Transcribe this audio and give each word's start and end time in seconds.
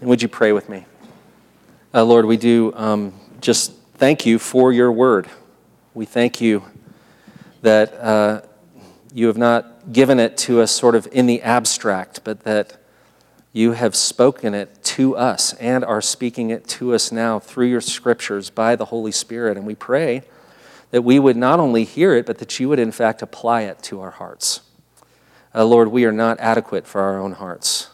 And 0.00 0.10
would 0.10 0.20
you 0.20 0.28
pray 0.28 0.52
with 0.52 0.68
me? 0.68 0.84
Uh, 1.94 2.04
Lord, 2.04 2.26
we 2.26 2.36
do 2.36 2.72
um, 2.74 3.14
just 3.40 3.72
thank 3.94 4.26
you 4.26 4.38
for 4.38 4.70
your 4.70 4.92
word. 4.92 5.26
We 5.94 6.04
thank 6.04 6.40
you 6.40 6.64
that 7.62 7.94
uh, 7.94 8.42
you 9.14 9.26
have 9.28 9.38
not 9.38 9.90
given 9.90 10.20
it 10.20 10.36
to 10.38 10.60
us 10.60 10.70
sort 10.70 10.94
of 10.94 11.08
in 11.12 11.24
the 11.24 11.40
abstract, 11.40 12.20
but 12.24 12.40
that 12.40 12.76
you 13.54 13.72
have 13.72 13.96
spoken 13.96 14.52
it 14.52 14.84
to 14.84 15.16
us 15.16 15.54
and 15.54 15.82
are 15.82 16.02
speaking 16.02 16.50
it 16.50 16.68
to 16.68 16.92
us 16.94 17.10
now 17.10 17.38
through 17.38 17.66
your 17.66 17.80
scriptures 17.80 18.50
by 18.50 18.76
the 18.76 18.86
Holy 18.86 19.12
Spirit. 19.12 19.56
And 19.56 19.66
we 19.66 19.74
pray 19.74 20.22
that 20.90 21.02
we 21.02 21.18
would 21.18 21.38
not 21.38 21.58
only 21.58 21.84
hear 21.84 22.14
it, 22.14 22.26
but 22.26 22.36
that 22.36 22.60
you 22.60 22.68
would 22.68 22.78
in 22.78 22.92
fact 22.92 23.22
apply 23.22 23.62
it 23.62 23.82
to 23.84 24.02
our 24.02 24.10
hearts. 24.10 24.60
Uh, 25.54 25.64
Lord, 25.64 25.88
we 25.88 26.04
are 26.04 26.12
not 26.12 26.38
adequate 26.38 26.86
for 26.86 27.00
our 27.00 27.18
own 27.18 27.32
hearts 27.32 27.88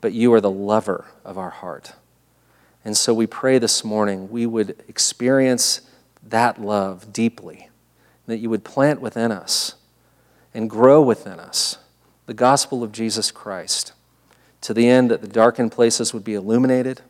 but 0.00 0.12
you 0.12 0.32
are 0.32 0.40
the 0.40 0.50
lover 0.50 1.06
of 1.24 1.38
our 1.38 1.50
heart. 1.50 1.92
And 2.84 2.96
so 2.96 3.12
we 3.12 3.26
pray 3.26 3.58
this 3.58 3.84
morning 3.84 4.30
we 4.30 4.46
would 4.46 4.82
experience 4.88 5.82
that 6.22 6.60
love 6.60 7.12
deeply, 7.12 7.68
that 8.26 8.38
you 8.38 8.50
would 8.50 8.64
plant 8.64 9.00
within 9.00 9.32
us 9.32 9.74
and 10.54 10.70
grow 10.70 11.02
within 11.02 11.40
us 11.40 11.78
the 12.26 12.34
gospel 12.34 12.82
of 12.82 12.92
Jesus 12.92 13.30
Christ 13.30 13.92
to 14.60 14.74
the 14.74 14.88
end 14.88 15.10
that 15.10 15.22
the 15.22 15.28
darkened 15.28 15.72
places 15.72 16.12
would 16.12 16.24
be 16.24 16.34
illuminated. 16.34 17.00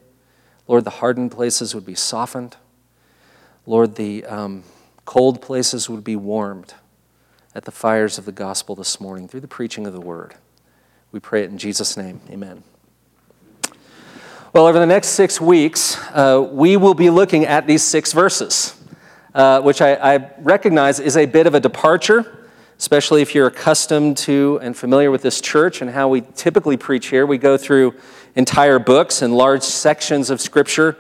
Lord, 0.66 0.84
the 0.84 0.91
hardened 0.91 1.33
places 1.33 1.75
would 1.75 1.86
be 1.86 1.95
softened. 1.95 2.56
Lord, 3.66 3.97
the 3.97 4.25
um, 4.27 4.64
cold 5.05 5.41
places 5.41 5.89
would 5.89 6.05
be 6.05 6.16
warmed 6.16 6.75
at 7.55 7.64
the 7.64 7.73
fires 7.73 8.19
of 8.19 8.27
the 8.27 8.33
gospel 8.33 8.75
this 8.75 9.00
morning 9.00 9.27
through 9.27 9.41
the 9.41 9.48
preaching 9.48 9.86
of 9.86 9.92
the 9.92 10.00
word. 10.00 10.34
We 11.11 11.20
pray 11.20 11.42
it 11.42 11.50
in 11.50 11.59
Jesus' 11.59 11.97
name. 11.97 12.20
Amen. 12.30 12.62
Well, 14.55 14.66
over 14.66 14.79
the 14.79 14.87
next 14.87 15.09
six 15.09 15.43
weeks, 15.43 15.98
uh, 16.15 16.48
we 16.51 16.79
will 16.79 16.95
be 16.95 17.11
looking 17.11 17.45
at 17.45 17.66
these 17.66 17.83
six 17.83 18.15
verses, 18.15 18.81
uh, 19.34 19.61
which 19.61 19.83
I, 19.83 19.92
I, 19.97 20.31
recognize 20.39 21.00
is 21.00 21.19
a 21.19 21.27
bit 21.27 21.47
of 21.47 21.55
a 21.55 21.61
departure, 21.61 22.48
especially 22.78 23.20
if 23.20 23.34
you're 23.34 23.48
accustomed 23.48 24.17
to 24.19 24.59
and 24.62 24.75
familiar 24.75 25.11
with 25.11 25.20
this 25.20 25.42
church 25.42 25.83
and 25.83 25.91
how 25.91 26.09
we 26.09 26.22
typically 26.34 26.78
preach 26.78 27.09
here. 27.09 27.27
We 27.27 27.37
go 27.37 27.59
through 27.59 27.95
entire 28.37 28.78
books 28.78 29.20
and 29.20 29.37
large 29.37 29.62
sections 29.62 30.31
of 30.31 30.41
Scripture 30.41 30.97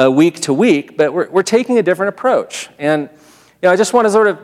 uh, 0.00 0.08
week 0.08 0.38
to 0.42 0.54
week, 0.54 0.96
but 0.96 1.12
we're, 1.12 1.28
we're 1.28 1.42
taking 1.42 1.78
a 1.78 1.82
different 1.82 2.10
approach. 2.10 2.68
And 2.78 3.10
you 3.10 3.66
know, 3.66 3.72
I 3.72 3.76
just 3.76 3.92
want 3.92 4.06
to 4.06 4.12
sort 4.12 4.28
of 4.28 4.38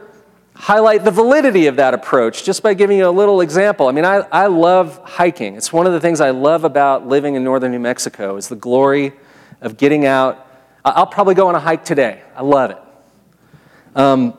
highlight 0.58 1.04
the 1.04 1.10
validity 1.10 1.68
of 1.68 1.76
that 1.76 1.94
approach 1.94 2.42
just 2.42 2.64
by 2.64 2.74
giving 2.74 2.98
you 2.98 3.08
a 3.08 3.10
little 3.10 3.40
example. 3.40 3.86
I 3.86 3.92
mean, 3.92 4.04
I, 4.04 4.26
I 4.32 4.48
love 4.48 5.00
hiking. 5.04 5.54
It's 5.54 5.72
one 5.72 5.86
of 5.86 5.92
the 5.92 6.00
things 6.00 6.20
I 6.20 6.30
love 6.30 6.64
about 6.64 7.06
living 7.06 7.36
in 7.36 7.44
northern 7.44 7.70
New 7.70 7.78
Mexico 7.78 8.36
is 8.36 8.48
the 8.48 8.56
glory 8.56 9.12
of 9.60 9.76
getting 9.76 10.04
out. 10.04 10.46
I'll 10.84 11.06
probably 11.06 11.36
go 11.36 11.46
on 11.46 11.54
a 11.54 11.60
hike 11.60 11.84
today. 11.84 12.22
I 12.34 12.42
love 12.42 12.72
it. 12.72 12.78
Um, 13.94 14.36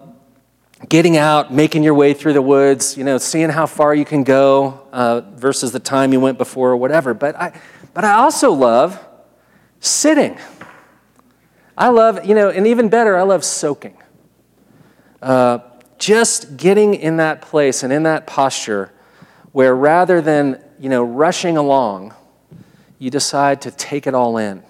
getting 0.89 1.15
out, 1.15 1.53
making 1.53 1.83
your 1.83 1.93
way 1.93 2.13
through 2.13 2.33
the 2.33 2.41
woods, 2.41 2.97
you 2.97 3.05
know, 3.05 3.17
seeing 3.17 3.49
how 3.49 3.65
far 3.65 3.95
you 3.95 4.03
can 4.03 4.25
go 4.25 4.87
uh, 4.91 5.21
versus 5.35 5.71
the 5.71 5.79
time 5.79 6.11
you 6.11 6.19
went 6.19 6.37
before 6.37 6.69
or 6.69 6.77
whatever. 6.77 7.13
But 7.13 7.37
I, 7.37 7.57
but 7.93 8.03
I 8.03 8.15
also 8.15 8.51
love 8.51 8.99
sitting. 9.79 10.37
I 11.77 11.87
love, 11.89 12.25
you 12.25 12.35
know, 12.35 12.49
and 12.49 12.67
even 12.67 12.89
better, 12.89 13.15
I 13.15 13.23
love 13.23 13.45
soaking. 13.45 13.95
Uh, 15.21 15.59
just 15.99 16.57
getting 16.57 16.95
in 16.95 17.17
that 17.17 17.41
place 17.41 17.83
and 17.83 17.93
in 17.93 18.03
that 18.03 18.25
posture 18.25 18.91
where 19.51 19.75
rather 19.75 20.21
than, 20.21 20.63
you 20.79 20.89
know, 20.89 21.03
rushing 21.03 21.57
along, 21.57 22.13
you 22.97 23.09
decide 23.09 23.61
to 23.61 23.71
take 23.71 24.07
it 24.07 24.13
all 24.13 24.37
in, 24.37 24.63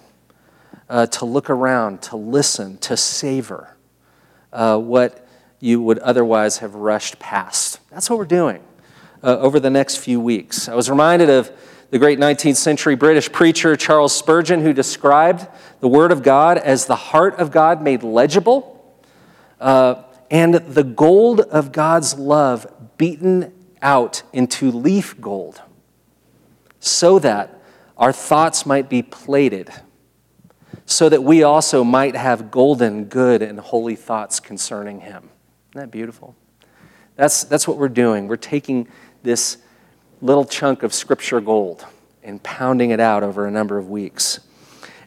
uh, 0.88 1.06
to 1.06 1.24
look 1.24 1.48
around, 1.48 2.02
to 2.02 2.16
listen, 2.16 2.78
to 2.78 2.96
savor 2.96 3.76
uh, 4.52 4.76
what 4.78 5.26
you 5.60 5.80
would 5.80 5.98
otherwise 6.00 6.58
have 6.58 6.74
rushed 6.74 7.18
past. 7.18 7.78
That's 7.90 8.08
what 8.08 8.18
we're 8.18 8.24
doing 8.24 8.62
uh, 9.22 9.38
over 9.38 9.60
the 9.60 9.70
next 9.70 9.96
few 9.96 10.20
weeks. 10.20 10.68
I 10.68 10.74
was 10.74 10.90
reminded 10.90 11.28
of 11.28 11.50
the 11.90 11.98
great 11.98 12.18
19th 12.18 12.56
century 12.56 12.94
British 12.94 13.30
preacher 13.30 13.76
Charles 13.76 14.14
Spurgeon, 14.14 14.62
who 14.62 14.72
described 14.72 15.46
the 15.80 15.88
Word 15.88 16.12
of 16.12 16.22
God 16.22 16.56
as 16.56 16.86
the 16.86 16.96
heart 16.96 17.34
of 17.36 17.50
God 17.50 17.82
made 17.82 18.02
legible. 18.02 18.76
Uh, 19.60 20.02
and 20.30 20.54
the 20.54 20.84
gold 20.84 21.40
of 21.40 21.72
God's 21.72 22.18
love 22.18 22.72
beaten 22.96 23.52
out 23.82 24.22
into 24.32 24.70
leaf 24.70 25.20
gold, 25.20 25.60
so 26.78 27.18
that 27.18 27.60
our 27.96 28.12
thoughts 28.12 28.64
might 28.64 28.88
be 28.88 29.02
plated, 29.02 29.70
so 30.86 31.08
that 31.08 31.22
we 31.22 31.42
also 31.42 31.84
might 31.84 32.14
have 32.14 32.50
golden, 32.50 33.04
good, 33.04 33.42
and 33.42 33.58
holy 33.58 33.96
thoughts 33.96 34.40
concerning 34.40 35.00
Him. 35.00 35.28
Isn't 35.70 35.80
that 35.80 35.90
beautiful? 35.90 36.34
That's, 37.16 37.44
that's 37.44 37.68
what 37.68 37.76
we're 37.76 37.88
doing. 37.88 38.28
We're 38.28 38.36
taking 38.36 38.88
this 39.22 39.58
little 40.22 40.44
chunk 40.44 40.82
of 40.82 40.94
Scripture 40.94 41.40
gold 41.40 41.84
and 42.22 42.42
pounding 42.42 42.90
it 42.90 43.00
out 43.00 43.22
over 43.22 43.46
a 43.46 43.50
number 43.50 43.78
of 43.78 43.88
weeks. 43.88 44.40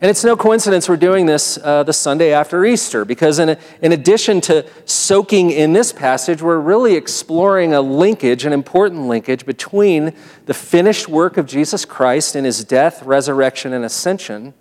And 0.04 0.10
it's 0.10 0.26
no 0.26 0.36
coincidence 0.36 0.90
we're 0.90 0.98
doing 0.98 1.28
this 1.28 1.58
uh, 1.64 1.84
the 1.84 1.94
Sunday 1.94 2.34
after 2.34 2.66
Easter, 2.66 3.06
because 3.06 3.40
in, 3.40 3.48
a, 3.48 3.58
in 3.82 3.94
addition 3.94 4.42
to 4.42 4.66
soaking 4.84 5.50
in 5.52 5.72
this 5.72 5.94
passage, 5.94 6.42
we're 6.42 6.60
really 6.60 6.96
exploring 6.96 7.74
a 7.74 7.80
linkage, 7.80 8.44
an 8.44 8.52
important 8.52 9.08
linkage, 9.08 9.46
between 9.46 10.12
the 10.46 10.54
finished 10.54 11.08
work 11.08 11.38
of 11.38 11.46
Jesus 11.46 11.86
Christ 11.86 12.36
in 12.36 12.44
his 12.44 12.66
death, 12.66 13.02
resurrection, 13.04 13.72
and 13.72 13.86
ascension, 13.86 14.54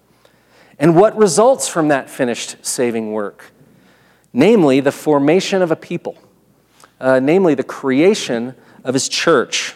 and 0.79 0.95
what 0.95 1.17
results 1.17 1.67
from 1.67 1.89
that 1.89 2.09
finished 2.09 2.65
saving 2.65 3.11
work 3.11 3.47
namely, 4.33 4.79
the 4.79 4.93
formation 4.93 5.61
of 5.61 5.73
a 5.73 5.77
people, 5.77 6.17
uh, 7.01 7.19
namely, 7.19 7.57
the 7.57 7.65
creation 7.65 8.55
of 8.85 8.95
his 8.95 9.09
church. 9.09 9.75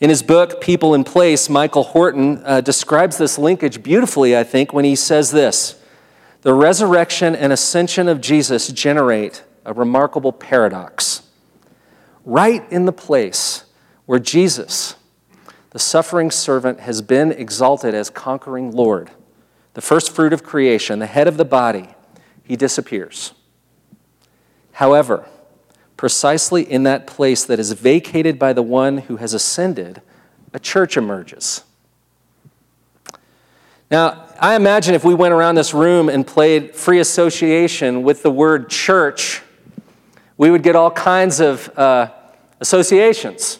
In 0.00 0.10
his 0.10 0.22
book, 0.22 0.60
People 0.60 0.94
in 0.94 1.02
Place, 1.02 1.48
Michael 1.48 1.82
Horton 1.82 2.40
uh, 2.44 2.60
describes 2.60 3.18
this 3.18 3.36
linkage 3.36 3.82
beautifully, 3.82 4.36
I 4.36 4.44
think, 4.44 4.72
when 4.72 4.84
he 4.84 4.94
says 4.94 5.32
this 5.32 5.82
The 6.42 6.54
resurrection 6.54 7.34
and 7.34 7.52
ascension 7.52 8.08
of 8.08 8.20
Jesus 8.20 8.68
generate 8.68 9.42
a 9.64 9.72
remarkable 9.72 10.32
paradox. 10.32 11.22
Right 12.24 12.62
in 12.70 12.84
the 12.84 12.92
place 12.92 13.64
where 14.06 14.20
Jesus, 14.20 14.94
the 15.70 15.80
suffering 15.80 16.30
servant, 16.30 16.80
has 16.80 17.02
been 17.02 17.32
exalted 17.32 17.92
as 17.92 18.08
conquering 18.08 18.70
Lord, 18.70 19.10
the 19.74 19.80
first 19.80 20.14
fruit 20.14 20.32
of 20.32 20.44
creation, 20.44 21.00
the 21.00 21.06
head 21.06 21.26
of 21.26 21.38
the 21.38 21.44
body, 21.44 21.88
he 22.44 22.54
disappears. 22.54 23.32
However, 24.72 25.26
precisely 25.98 26.62
in 26.62 26.84
that 26.84 27.06
place 27.06 27.44
that 27.44 27.58
is 27.58 27.72
vacated 27.72 28.38
by 28.38 28.54
the 28.54 28.62
one 28.62 28.98
who 28.98 29.16
has 29.16 29.34
ascended, 29.34 30.00
a 30.54 30.58
church 30.58 30.96
emerges. 30.96 31.64
Now, 33.90 34.24
I 34.38 34.54
imagine 34.54 34.94
if 34.94 35.04
we 35.04 35.14
went 35.14 35.34
around 35.34 35.56
this 35.56 35.74
room 35.74 36.08
and 36.08 36.24
played 36.26 36.74
free 36.74 37.00
association 37.00 38.04
with 38.04 38.22
the 38.22 38.30
word 38.30 38.70
church, 38.70 39.42
we 40.36 40.50
would 40.50 40.62
get 40.62 40.76
all 40.76 40.90
kinds 40.90 41.40
of 41.40 41.68
uh, 41.76 42.12
associations. 42.60 43.58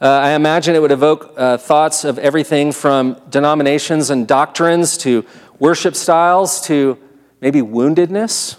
Uh, 0.00 0.06
I 0.06 0.30
imagine 0.30 0.74
it 0.74 0.80
would 0.80 0.90
evoke 0.90 1.34
uh, 1.36 1.58
thoughts 1.58 2.04
of 2.04 2.18
everything 2.18 2.72
from 2.72 3.20
denominations 3.28 4.08
and 4.08 4.26
doctrines 4.26 4.96
to 4.98 5.24
worship 5.58 5.96
styles 5.96 6.62
to 6.62 6.98
maybe 7.42 7.60
woundedness, 7.60 8.58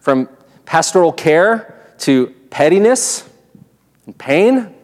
from 0.00 0.28
pastoral 0.72 1.12
care 1.12 1.74
to 1.98 2.28
pettiness 2.48 3.28
and 4.06 4.16
pain, 4.16 4.74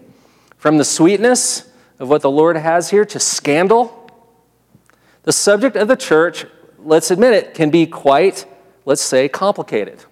from 0.58 0.76
the 0.76 0.84
sweetness 0.84 1.66
of 1.98 2.10
what 2.10 2.20
the 2.20 2.30
Lord 2.30 2.58
has 2.58 2.90
here 2.90 3.06
to 3.06 3.18
scandal. 3.18 4.10
The 5.22 5.32
subject 5.32 5.76
of 5.76 5.88
the 5.88 5.96
church, 5.96 6.44
let's 6.78 7.10
admit 7.10 7.32
it, 7.32 7.54
can 7.54 7.70
be 7.70 7.86
quite, 7.86 8.44
let's 8.84 9.00
say, 9.00 9.30
complicated. 9.30 10.04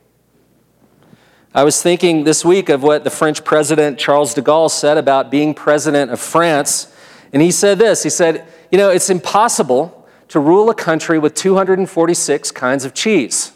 I 1.54 1.62
was 1.62 1.82
thinking 1.82 2.24
this 2.24 2.42
week 2.42 2.70
of 2.70 2.82
what 2.82 3.04
the 3.04 3.10
French 3.10 3.44
president 3.44 3.98
Charles 3.98 4.32
de 4.32 4.40
Gaulle 4.40 4.70
said 4.70 4.96
about 4.96 5.30
being 5.30 5.52
president 5.52 6.10
of 6.10 6.18
France. 6.18 6.90
And 7.34 7.42
he 7.42 7.50
said 7.50 7.78
this 7.78 8.02
He 8.02 8.08
said, 8.08 8.46
You 8.70 8.78
know, 8.78 8.88
it's 8.88 9.10
impossible 9.10 10.08
to 10.28 10.40
rule 10.40 10.70
a 10.70 10.74
country 10.74 11.18
with 11.18 11.34
246 11.34 12.50
kinds 12.52 12.86
of 12.86 12.94
cheese. 12.94 13.52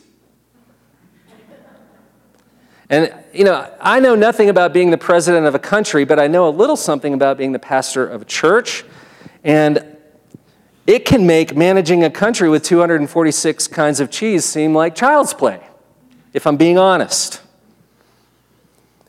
And, 2.91 3.15
you 3.33 3.45
know, 3.45 3.73
I 3.81 4.01
know 4.01 4.17
nothing 4.17 4.49
about 4.49 4.73
being 4.73 4.91
the 4.91 4.99
president 4.99 5.47
of 5.47 5.55
a 5.55 5.61
country, 5.61 6.05
but 6.05 6.19
I 6.19 6.27
know 6.27 6.49
a 6.49 6.51
little 6.51 6.77
something 6.77 7.15
about 7.15 7.39
being 7.39 7.53
the 7.53 7.61
pastor 7.61 8.05
of 8.05 8.23
a 8.23 8.25
church. 8.25 8.85
And 9.45 9.97
it 10.89 11.05
can 11.05 11.25
make 11.25 11.57
managing 11.57 12.03
a 12.03 12.11
country 12.11 12.49
with 12.49 12.65
246 12.65 13.69
kinds 13.69 14.01
of 14.01 14.11
cheese 14.11 14.45
seem 14.45 14.75
like 14.75 14.97
child's 14.97 15.33
play, 15.33 15.61
if 16.33 16.49
I'm 16.49 16.57
being 16.57 16.79
honest. 16.79 17.41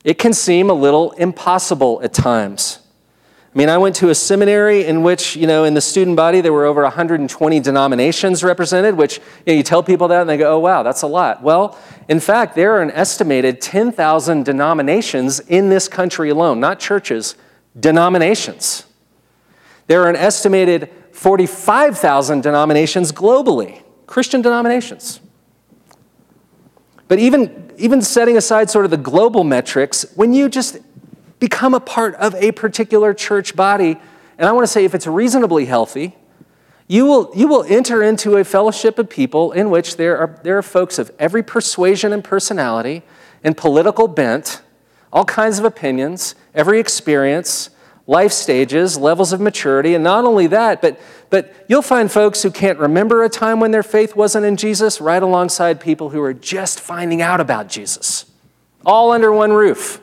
It 0.04 0.20
can 0.20 0.34
seem 0.34 0.70
a 0.70 0.74
little 0.74 1.12
impossible 1.14 2.02
at 2.04 2.14
times. 2.14 2.81
I 3.54 3.58
mean, 3.58 3.68
I 3.68 3.78
went 3.78 3.98
to 3.98 4.10
a 4.10 4.16
seminary 4.16 4.86
in 4.86 5.04
which, 5.04 5.36
you 5.36 5.46
know, 5.46 5.66
in 5.66 5.74
the 5.74 5.82
student 5.82 6.16
body, 6.16 6.40
there 6.40 6.54
were 6.54 6.64
over 6.64 6.84
120 6.84 7.60
denominations 7.60 8.46
represented, 8.46 8.96
which 8.96 9.18
you, 9.18 9.24
know, 9.48 9.54
you 9.54 9.64
tell 9.64 9.84
people 9.84 10.08
that 10.08 10.22
and 10.22 10.30
they 10.30 10.38
go, 10.38 10.54
oh, 10.54 10.60
wow, 10.60 10.84
that's 10.84 11.02
a 11.02 11.08
lot. 11.08 11.44
Well, 11.44 11.78
in 12.08 12.22
fact, 12.22 12.56
there 12.56 12.78
are 12.78 12.82
an 12.82 12.92
estimated 12.92 13.60
10,000 13.60 14.46
denominations 14.46 15.42
in 15.42 15.68
this 15.68 15.90
country 15.90 16.30
alone, 16.30 16.62
not 16.62 16.80
churches, 16.80 17.36
denominations. 17.78 18.86
There 19.88 20.02
are 20.04 20.10
an 20.10 20.16
estimated 20.16 20.90
45,000 21.12 22.42
denominations 22.42 23.12
globally, 23.12 23.84
Christian 24.08 24.42
denominations. 24.42 25.20
But 27.10 27.20
even, 27.20 27.74
even 27.78 28.02
setting 28.02 28.38
aside 28.38 28.70
sort 28.70 28.86
of 28.86 28.92
the 28.92 28.98
global 28.98 29.44
metrics, 29.44 30.06
when 30.16 30.32
you 30.32 30.48
just 30.48 30.78
become 31.42 31.74
a 31.74 31.80
part 31.80 32.14
of 32.16 32.36
a 32.36 32.52
particular 32.54 33.14
church 33.14 33.56
body. 33.56 33.98
And 34.38 34.48
I 34.48 34.54
want 34.54 34.64
to 34.64 34.72
say, 34.72 34.86
if 34.86 34.96
it's 34.96 35.08
reasonably 35.08 35.66
healthy, 35.66 36.16
you 36.88 37.06
will, 37.06 37.32
you 37.36 37.48
will 37.48 37.64
enter 37.64 38.04
into 38.04 38.38
a 38.38 38.44
fellowship 38.44 39.00
of 39.00 39.10
people 39.10 39.52
in 39.52 39.72
which 39.72 39.98
there 39.98 40.18
are, 40.18 40.40
there 40.44 40.58
are 40.58 40.62
folks 40.62 41.00
of 41.00 41.12
every 41.18 41.42
persuasion 41.42 42.14
and 42.14 42.24
personality 42.24 43.02
and 43.44 43.58
political 43.58 44.08
bent, 44.08 44.62
all 45.12 45.26
kinds 45.26 45.58
of 45.58 45.66
opinions, 45.66 46.36
every 46.54 46.80
experience, 46.80 47.72
life 48.06 48.32
stages, 48.32 48.98
levels 48.98 49.34
of 49.34 49.42
maturity. 49.42 49.96
And 49.96 50.04
not 50.04 50.26
only 50.26 50.46
that, 50.48 50.80
but, 50.80 51.00
but 51.32 51.66
you'll 51.68 51.82
find 51.82 52.12
folks 52.12 52.44
who 52.44 52.52
can't 52.52 52.78
remember 52.78 53.24
a 53.24 53.30
time 53.30 53.60
when 53.60 53.72
their 53.72 53.84
faith 53.84 54.16
wasn't 54.16 54.46
in 54.46 54.58
Jesus 54.58 55.02
right 55.02 55.24
alongside 55.24 55.82
people 55.82 56.10
who 56.10 56.22
are 56.22 56.36
just 56.36 56.80
finding 56.80 57.20
out 57.20 57.42
about 57.42 57.68
Jesus, 57.68 58.26
all 58.86 59.12
under 59.12 59.32
one 59.32 59.54
roof. 59.54 60.00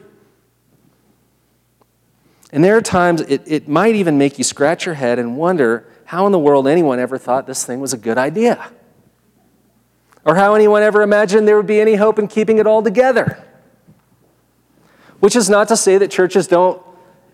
And 2.52 2.64
there 2.64 2.76
are 2.76 2.82
times 2.82 3.20
it, 3.22 3.42
it 3.46 3.68
might 3.68 3.94
even 3.94 4.16
make 4.16 4.38
you 4.38 4.44
scratch 4.44 4.86
your 4.86 4.94
head 4.94 5.18
and 5.18 5.36
wonder 5.36 5.86
how 6.06 6.24
in 6.26 6.32
the 6.32 6.38
world 6.38 6.66
anyone 6.66 6.98
ever 6.98 7.18
thought 7.18 7.46
this 7.46 7.64
thing 7.64 7.80
was 7.80 7.92
a 7.92 7.98
good 7.98 8.16
idea. 8.16 8.70
Or 10.24 10.34
how 10.36 10.54
anyone 10.54 10.82
ever 10.82 11.02
imagined 11.02 11.46
there 11.46 11.56
would 11.56 11.66
be 11.66 11.80
any 11.80 11.96
hope 11.96 12.18
in 12.18 12.28
keeping 12.28 12.58
it 12.58 12.66
all 12.66 12.82
together. 12.82 13.42
Which 15.20 15.36
is 15.36 15.50
not 15.50 15.68
to 15.68 15.76
say 15.76 15.98
that 15.98 16.10
churches 16.10 16.46
don't 16.46 16.82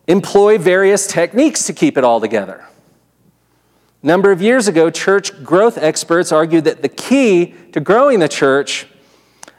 employ 0.06 0.58
various 0.58 1.06
techniques 1.06 1.66
to 1.66 1.72
keep 1.72 1.96
it 1.96 2.04
all 2.04 2.20
together. 2.20 2.66
A 4.02 4.06
number 4.06 4.32
of 4.32 4.42
years 4.42 4.68
ago, 4.68 4.90
church 4.90 5.44
growth 5.44 5.78
experts 5.78 6.32
argued 6.32 6.64
that 6.64 6.82
the 6.82 6.88
key 6.88 7.54
to 7.72 7.80
growing 7.80 8.18
the 8.18 8.28
church 8.28 8.86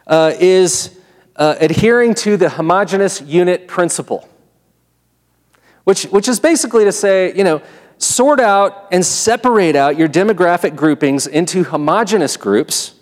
uh, 0.06 0.34
is 0.40 1.00
uh, 1.36 1.56
adhering 1.60 2.14
to 2.14 2.38
the 2.38 2.50
homogenous 2.50 3.22
unit 3.22 3.68
principle 3.68 4.30
which, 5.86 6.04
which 6.06 6.28
is 6.28 6.40
basically 6.40 6.84
to 6.84 6.92
say, 6.92 7.34
you 7.36 7.44
know, 7.44 7.62
sort 7.98 8.42
out 8.42 8.88
and 8.92 9.06
separate 9.06 9.76
out 9.76 9.98
your 9.98 10.10
demographic 10.10 10.76
groupings 10.76 11.26
into 11.26 11.64
homogenous 11.64 12.36
groups. 12.36 12.94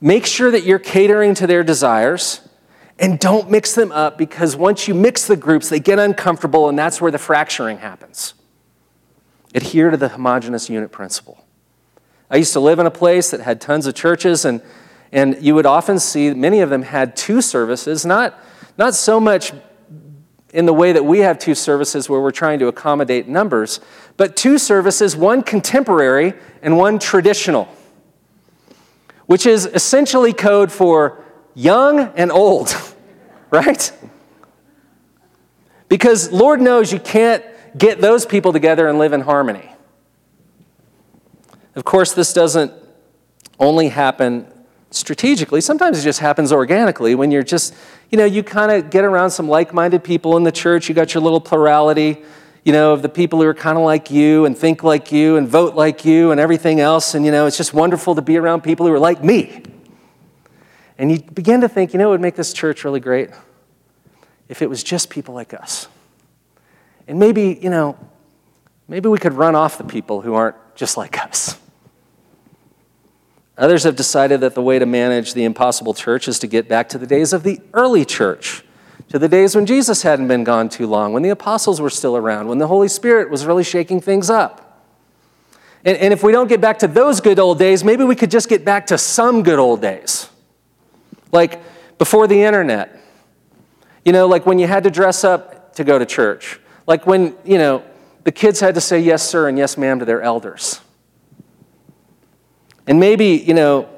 Make 0.00 0.26
sure 0.26 0.50
that 0.50 0.64
you're 0.64 0.80
catering 0.80 1.34
to 1.34 1.46
their 1.46 1.62
desires 1.62 2.40
and 2.98 3.18
don't 3.18 3.50
mix 3.50 3.74
them 3.74 3.92
up 3.92 4.18
because 4.18 4.56
once 4.56 4.88
you 4.88 4.94
mix 4.94 5.26
the 5.26 5.36
groups, 5.36 5.68
they 5.68 5.78
get 5.78 5.98
uncomfortable 5.98 6.68
and 6.68 6.78
that's 6.78 7.00
where 7.00 7.12
the 7.12 7.18
fracturing 7.18 7.78
happens. 7.78 8.34
Adhere 9.54 9.90
to 9.90 9.96
the 9.96 10.08
homogenous 10.08 10.68
unit 10.68 10.90
principle. 10.90 11.44
I 12.30 12.36
used 12.36 12.52
to 12.52 12.60
live 12.60 12.78
in 12.78 12.86
a 12.86 12.90
place 12.90 13.30
that 13.30 13.40
had 13.40 13.60
tons 13.60 13.86
of 13.86 13.94
churches, 13.96 14.44
and, 14.44 14.62
and 15.10 15.36
you 15.42 15.56
would 15.56 15.66
often 15.66 15.98
see 15.98 16.32
many 16.32 16.60
of 16.60 16.70
them 16.70 16.82
had 16.82 17.16
two 17.16 17.42
services, 17.42 18.06
not, 18.06 18.38
not 18.78 18.94
so 18.94 19.18
much 19.18 19.52
in 20.52 20.66
the 20.66 20.72
way 20.72 20.92
that 20.92 21.04
we 21.04 21.20
have 21.20 21.38
two 21.38 21.54
services 21.54 22.08
where 22.08 22.20
we're 22.20 22.30
trying 22.30 22.58
to 22.58 22.66
accommodate 22.66 23.28
numbers, 23.28 23.80
but 24.16 24.36
two 24.36 24.58
services, 24.58 25.16
one 25.16 25.42
contemporary 25.42 26.34
and 26.62 26.76
one 26.76 26.98
traditional, 26.98 27.68
which 29.26 29.46
is 29.46 29.66
essentially 29.66 30.32
code 30.32 30.72
for 30.72 31.24
young 31.54 32.00
and 32.16 32.32
old, 32.32 32.74
right? 33.50 33.92
Because 35.88 36.32
Lord 36.32 36.60
knows 36.60 36.92
you 36.92 37.00
can't 37.00 37.44
get 37.76 38.00
those 38.00 38.26
people 38.26 38.52
together 38.52 38.88
and 38.88 38.98
live 38.98 39.12
in 39.12 39.20
harmony. 39.20 39.70
Of 41.76 41.84
course, 41.84 42.12
this 42.12 42.32
doesn't 42.32 42.72
only 43.58 43.88
happen 43.88 44.46
strategically. 44.90 45.60
Sometimes 45.60 45.98
it 45.98 46.02
just 46.02 46.18
happens 46.18 46.52
organically 46.52 47.14
when 47.14 47.30
you're 47.30 47.42
just, 47.42 47.74
you 48.10 48.18
know, 48.18 48.24
you 48.24 48.42
kind 48.42 48.72
of 48.72 48.90
get 48.90 49.04
around 49.04 49.30
some 49.30 49.48
like 49.48 49.72
minded 49.72 50.02
people 50.02 50.36
in 50.36 50.42
the 50.42 50.52
church. 50.52 50.88
You 50.88 50.94
got 50.94 51.14
your 51.14 51.22
little 51.22 51.40
plurality, 51.40 52.22
you 52.64 52.72
know, 52.72 52.92
of 52.92 53.02
the 53.02 53.08
people 53.08 53.40
who 53.40 53.46
are 53.46 53.54
kind 53.54 53.78
of 53.78 53.84
like 53.84 54.10
you 54.10 54.44
and 54.44 54.58
think 54.58 54.82
like 54.82 55.12
you 55.12 55.36
and 55.36 55.48
vote 55.48 55.74
like 55.74 56.04
you 56.04 56.32
and 56.32 56.40
everything 56.40 56.80
else. 56.80 57.14
And, 57.14 57.24
you 57.24 57.30
know, 57.30 57.46
it's 57.46 57.56
just 57.56 57.72
wonderful 57.72 58.14
to 58.16 58.22
be 58.22 58.36
around 58.36 58.62
people 58.62 58.86
who 58.86 58.92
are 58.92 58.98
like 58.98 59.22
me. 59.22 59.62
And 60.98 61.10
you 61.10 61.22
begin 61.22 61.60
to 61.62 61.68
think, 61.68 61.92
you 61.92 61.98
know, 61.98 62.08
it 62.08 62.10
would 62.10 62.20
make 62.20 62.34
this 62.34 62.52
church 62.52 62.84
really 62.84 63.00
great 63.00 63.30
if 64.48 64.60
it 64.60 64.68
was 64.68 64.82
just 64.82 65.08
people 65.08 65.34
like 65.34 65.54
us. 65.54 65.86
And 67.06 67.18
maybe, 67.18 67.58
you 67.62 67.70
know, 67.70 67.96
maybe 68.88 69.08
we 69.08 69.18
could 69.18 69.34
run 69.34 69.54
off 69.54 69.78
the 69.78 69.84
people 69.84 70.20
who 70.20 70.34
aren't 70.34 70.56
just 70.74 70.96
like 70.96 71.18
us. 71.24 71.59
Others 73.60 73.84
have 73.84 73.94
decided 73.94 74.40
that 74.40 74.54
the 74.54 74.62
way 74.62 74.78
to 74.78 74.86
manage 74.86 75.34
the 75.34 75.44
impossible 75.44 75.94
church 75.94 76.26
is 76.26 76.38
to 76.40 76.46
get 76.46 76.66
back 76.66 76.88
to 76.88 76.98
the 76.98 77.06
days 77.06 77.32
of 77.32 77.42
the 77.42 77.60
early 77.74 78.04
church, 78.04 78.64
to 79.10 79.18
the 79.18 79.28
days 79.28 79.54
when 79.54 79.66
Jesus 79.66 80.02
hadn't 80.02 80.28
been 80.28 80.44
gone 80.44 80.68
too 80.68 80.86
long, 80.86 81.12
when 81.12 81.22
the 81.22 81.28
apostles 81.28 81.80
were 81.80 81.90
still 81.90 82.16
around, 82.16 82.48
when 82.48 82.58
the 82.58 82.66
Holy 82.66 82.88
Spirit 82.88 83.30
was 83.30 83.44
really 83.44 83.62
shaking 83.62 84.00
things 84.00 84.30
up. 84.30 84.88
And, 85.84 85.96
and 85.98 86.12
if 86.12 86.22
we 86.22 86.32
don't 86.32 86.48
get 86.48 86.60
back 86.60 86.78
to 86.80 86.88
those 86.88 87.20
good 87.20 87.38
old 87.38 87.58
days, 87.58 87.84
maybe 87.84 88.02
we 88.02 88.16
could 88.16 88.30
just 88.30 88.48
get 88.48 88.64
back 88.64 88.86
to 88.88 88.98
some 88.98 89.42
good 89.42 89.58
old 89.58 89.80
days. 89.80 90.28
Like 91.30 91.60
before 92.00 92.26
the 92.26 92.42
internet. 92.42 92.98
You 94.06 94.12
know, 94.12 94.26
like 94.26 94.46
when 94.46 94.58
you 94.58 94.66
had 94.66 94.84
to 94.84 94.90
dress 94.90 95.22
up 95.22 95.74
to 95.74 95.84
go 95.84 95.98
to 95.98 96.06
church. 96.06 96.58
Like 96.86 97.06
when, 97.06 97.36
you 97.44 97.58
know, 97.58 97.84
the 98.24 98.32
kids 98.32 98.58
had 98.58 98.74
to 98.76 98.80
say 98.80 99.00
yes, 99.00 99.28
sir, 99.28 99.48
and 99.48 99.58
yes, 99.58 99.76
ma'am 99.76 99.98
to 99.98 100.06
their 100.06 100.22
elders. 100.22 100.80
And 102.86 102.98
maybe, 102.98 103.26
you 103.26 103.54
know, 103.54 103.88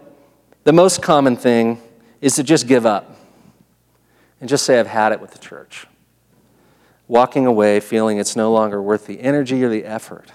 the 0.64 0.73
most 0.73 1.02
common 1.02 1.37
thing 1.37 1.81
is 2.20 2.37
to 2.37 2.43
just 2.43 2.67
give 2.67 2.87
up 2.87 3.17
and 4.40 4.49
just 4.49 4.64
say, 4.64 4.79
I've 4.79 4.87
had 4.87 5.12
it 5.12 5.20
with 5.20 5.32
the 5.32 5.38
church. 5.38 5.87
Walking 7.08 7.46
away 7.46 7.81
feeling 7.81 8.19
it's 8.19 8.37
no 8.37 8.52
longer 8.52 8.81
worth 8.81 9.06
the 9.06 9.20
energy 9.20 9.62
or 9.64 9.69
the 9.69 9.84
effort. 9.84 10.31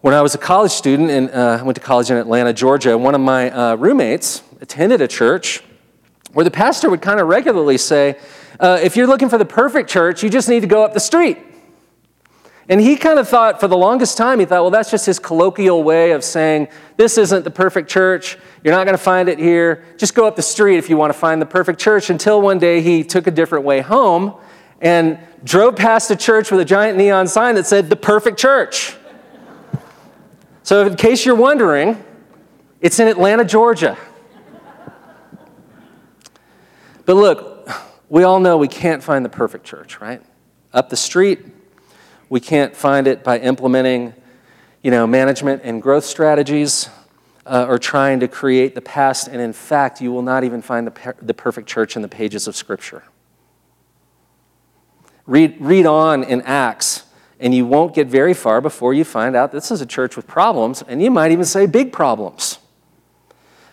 When 0.00 0.14
I 0.14 0.22
was 0.22 0.34
a 0.34 0.38
college 0.38 0.70
student 0.72 1.10
and 1.10 1.30
uh, 1.30 1.58
I 1.60 1.62
went 1.62 1.76
to 1.76 1.82
college 1.82 2.10
in 2.10 2.16
Atlanta, 2.16 2.52
Georgia, 2.52 2.96
one 2.96 3.14
of 3.14 3.20
my 3.20 3.50
uh, 3.50 3.74
roommates 3.76 4.42
attended 4.60 5.00
a 5.00 5.08
church 5.08 5.62
where 6.32 6.44
the 6.44 6.50
pastor 6.50 6.90
would 6.90 7.02
kind 7.02 7.18
of 7.18 7.28
regularly 7.28 7.78
say, 7.78 8.18
uh, 8.60 8.78
if 8.82 8.96
you're 8.96 9.06
looking 9.06 9.28
for 9.28 9.38
the 9.38 9.44
perfect 9.44 9.88
church, 9.90 10.22
you 10.22 10.30
just 10.30 10.48
need 10.48 10.60
to 10.60 10.66
go 10.66 10.84
up 10.84 10.94
the 10.94 11.00
street. 11.00 11.38
And 12.68 12.80
he 12.80 12.96
kind 12.96 13.18
of 13.18 13.28
thought, 13.28 13.60
for 13.60 13.68
the 13.68 13.76
longest 13.76 14.18
time, 14.18 14.40
he 14.40 14.44
thought, 14.44 14.62
well, 14.62 14.70
that's 14.70 14.90
just 14.90 15.06
his 15.06 15.20
colloquial 15.20 15.84
way 15.84 16.10
of 16.10 16.24
saying, 16.24 16.66
this 16.96 17.16
isn't 17.16 17.44
the 17.44 17.50
perfect 17.50 17.88
church. 17.88 18.36
You're 18.64 18.74
not 18.74 18.84
going 18.84 18.96
to 18.96 19.02
find 19.02 19.28
it 19.28 19.38
here. 19.38 19.84
Just 19.98 20.14
go 20.16 20.26
up 20.26 20.34
the 20.34 20.42
street 20.42 20.76
if 20.76 20.90
you 20.90 20.96
want 20.96 21.12
to 21.12 21.18
find 21.18 21.40
the 21.40 21.46
perfect 21.46 21.80
church. 21.80 22.10
Until 22.10 22.40
one 22.40 22.58
day 22.58 22.80
he 22.80 23.04
took 23.04 23.28
a 23.28 23.30
different 23.30 23.64
way 23.64 23.82
home 23.82 24.34
and 24.80 25.18
drove 25.44 25.76
past 25.76 26.10
a 26.10 26.16
church 26.16 26.50
with 26.50 26.58
a 26.60 26.64
giant 26.64 26.98
neon 26.98 27.28
sign 27.28 27.54
that 27.54 27.66
said, 27.66 27.88
the 27.88 27.96
perfect 27.96 28.36
church. 28.36 28.96
so, 30.64 30.84
in 30.84 30.96
case 30.96 31.24
you're 31.24 31.36
wondering, 31.36 32.02
it's 32.80 32.98
in 32.98 33.06
Atlanta, 33.06 33.44
Georgia. 33.44 33.96
But 37.04 37.14
look, 37.14 37.70
we 38.08 38.24
all 38.24 38.40
know 38.40 38.56
we 38.56 38.66
can't 38.66 39.04
find 39.04 39.24
the 39.24 39.28
perfect 39.28 39.64
church, 39.64 40.00
right? 40.00 40.20
Up 40.72 40.88
the 40.88 40.96
street, 40.96 41.46
we 42.28 42.40
can't 42.40 42.74
find 42.74 43.06
it 43.06 43.22
by 43.22 43.38
implementing, 43.38 44.14
you 44.82 44.90
know, 44.90 45.06
management 45.06 45.62
and 45.64 45.80
growth 45.80 46.04
strategies 46.04 46.90
uh, 47.46 47.66
or 47.68 47.78
trying 47.78 48.20
to 48.20 48.28
create 48.28 48.74
the 48.74 48.80
past. 48.80 49.28
And 49.28 49.40
in 49.40 49.52
fact, 49.52 50.00
you 50.00 50.12
will 50.12 50.22
not 50.22 50.44
even 50.44 50.62
find 50.62 50.86
the, 50.86 50.90
per- 50.90 51.16
the 51.22 51.34
perfect 51.34 51.68
church 51.68 51.96
in 51.96 52.02
the 52.02 52.08
pages 52.08 52.48
of 52.48 52.56
Scripture. 52.56 53.04
Read, 55.26 55.56
read 55.60 55.86
on 55.86 56.22
in 56.24 56.42
Acts, 56.42 57.04
and 57.40 57.54
you 57.54 57.66
won't 57.66 57.94
get 57.94 58.06
very 58.06 58.34
far 58.34 58.60
before 58.60 58.94
you 58.94 59.04
find 59.04 59.36
out 59.36 59.52
this 59.52 59.70
is 59.70 59.80
a 59.80 59.86
church 59.86 60.16
with 60.16 60.26
problems, 60.26 60.82
and 60.82 61.02
you 61.02 61.10
might 61.10 61.32
even 61.32 61.44
say 61.44 61.66
big 61.66 61.92
problems. 61.92 62.58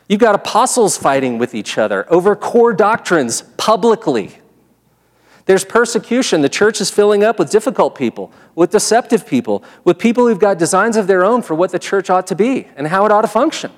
You've 0.09 0.19
got 0.19 0.35
apostles 0.35 0.97
fighting 0.97 1.37
with 1.37 1.55
each 1.55 1.77
other 1.77 2.11
over 2.11 2.35
core 2.35 2.73
doctrines 2.73 3.43
publicly. 3.57 4.37
There's 5.45 5.65
persecution. 5.65 6.41
The 6.41 6.49
church 6.49 6.79
is 6.79 6.89
filling 6.89 7.23
up 7.23 7.37
with 7.37 7.49
difficult 7.49 7.95
people, 7.95 8.31
with 8.55 8.71
deceptive 8.71 9.27
people, 9.27 9.63
with 9.83 9.99
people 9.99 10.27
who've 10.27 10.39
got 10.39 10.57
designs 10.57 10.95
of 10.95 11.07
their 11.07 11.25
own 11.25 11.41
for 11.41 11.53
what 11.53 11.71
the 11.71 11.79
church 11.79 12.09
ought 12.09 12.27
to 12.27 12.35
be 12.35 12.67
and 12.75 12.87
how 12.87 13.05
it 13.05 13.11
ought 13.11 13.23
to 13.23 13.27
function. 13.27 13.71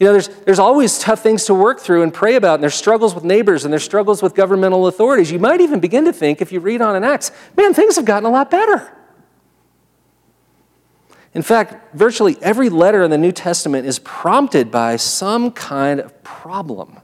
You 0.00 0.06
know, 0.08 0.12
there's, 0.12 0.28
there's 0.28 0.58
always 0.58 0.98
tough 0.98 1.22
things 1.22 1.44
to 1.44 1.54
work 1.54 1.78
through 1.78 2.02
and 2.02 2.12
pray 2.12 2.34
about, 2.34 2.54
and 2.54 2.62
there's 2.64 2.74
struggles 2.74 3.14
with 3.14 3.22
neighbors, 3.22 3.64
and 3.64 3.72
there's 3.72 3.84
struggles 3.84 4.22
with 4.22 4.34
governmental 4.34 4.88
authorities. 4.88 5.30
You 5.30 5.38
might 5.38 5.60
even 5.60 5.78
begin 5.78 6.04
to 6.06 6.12
think, 6.12 6.42
if 6.42 6.50
you 6.50 6.58
read 6.58 6.82
on 6.82 6.96
in 6.96 7.04
Acts, 7.04 7.30
man, 7.56 7.72
things 7.74 7.94
have 7.94 8.04
gotten 8.04 8.26
a 8.26 8.30
lot 8.30 8.50
better. 8.50 8.90
In 11.32 11.42
fact, 11.42 11.94
virtually 11.94 12.36
every 12.42 12.68
letter 12.68 13.04
in 13.04 13.10
the 13.10 13.18
New 13.18 13.32
Testament 13.32 13.86
is 13.86 14.00
prompted 14.00 14.70
by 14.70 14.96
some 14.96 15.52
kind 15.52 16.00
of 16.00 16.24
problem 16.24 17.00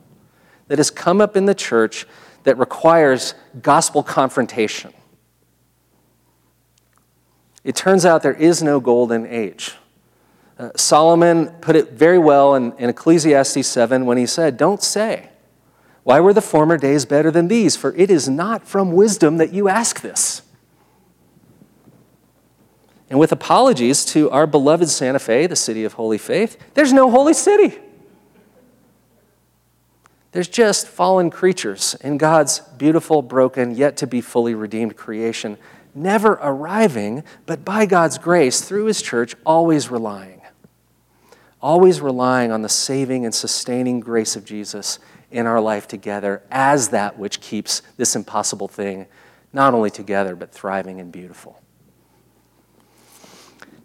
that 0.66 0.78
has 0.78 0.90
come 0.90 1.20
up 1.20 1.37
in 1.37 1.47
the 1.47 1.54
church 1.54 2.06
that 2.44 2.59
requires 2.59 3.35
gospel 3.62 4.02
confrontation. 4.02 4.92
It 7.64 7.76
turns 7.76 8.06
out 8.06 8.23
there 8.23 8.32
is 8.32 8.62
no 8.62 8.80
golden 8.80 9.26
age. 9.26 9.75
Uh, 10.59 10.70
Solomon 10.76 11.49
put 11.61 11.76
it 11.76 11.92
very 11.92 12.18
well 12.18 12.54
in, 12.54 12.73
in 12.78 12.90
Ecclesiastes 12.90 13.66
7 13.66 14.06
when 14.06 14.18
he 14.18 14.26
said, 14.26 14.56
Don't 14.56 14.82
say, 14.82 15.30
Why 16.02 16.20
were 16.20 16.32
the 16.32 16.42
former 16.42 16.76
days 16.76 17.04
better 17.04 17.30
than 17.30 17.49
these? 17.49 17.76
For 17.76 17.94
it 17.94 18.11
is 18.11 18.28
not 18.28 18.66
from 18.66 18.92
wisdom 18.92 19.37
that 19.38 19.52
you 19.52 19.68
ask 19.68 20.00
this. 20.00 20.42
And 23.11 23.18
with 23.18 23.32
apologies 23.32 24.04
to 24.06 24.30
our 24.30 24.47
beloved 24.47 24.88
Santa 24.88 25.18
Fe, 25.18 25.47
the 25.47 25.56
city 25.56 25.85
of 25.85 25.94
holy 25.94 26.18
faith, 26.18 26.56
there's 26.75 26.92
no 26.92 27.11
holy 27.11 27.35
city. 27.35 27.78
There's 30.32 30.49
just 30.49 30.87
fallen 30.87 31.30
creatures 31.30 31.96
in 32.02 32.18
God's 32.18 32.60
beautiful, 32.60 33.22
broken, 33.22 33.75
yet 33.75 33.96
to 33.99 34.06
be 34.06 34.20
fully 34.20 34.54
redeemed 34.54 34.96
creation, 34.96 35.58
never 35.94 36.38
arriving, 36.40 37.25
but 37.46 37.64
by 37.64 37.87
God's 37.87 38.18
grace, 38.18 38.60
through 38.60 38.84
His 38.84 39.02
church, 39.02 39.34
always 39.44 39.90
relying. 39.90 40.40
Always 41.60 42.00
relying 42.00 42.52
on 42.52 42.62
the 42.62 42.68
saving 42.68 43.25
and 43.25 43.34
sustaining 43.34 44.00
grace 44.00 44.37
of 44.37 44.44
Jesus 44.44 44.99
in 45.30 45.46
our 45.46 45.60
life 45.60 45.87
together 45.87 46.42
as 46.50 46.88
that 46.88 47.18
which 47.18 47.40
keeps 47.40 47.82
this 47.96 48.16
impossible 48.16 48.68
thing 48.68 49.06
not 49.52 49.75
only 49.75 49.90
together, 49.90 50.37
but 50.37 50.52
thriving 50.52 51.00
and 51.00 51.10
beautiful. 51.10 51.60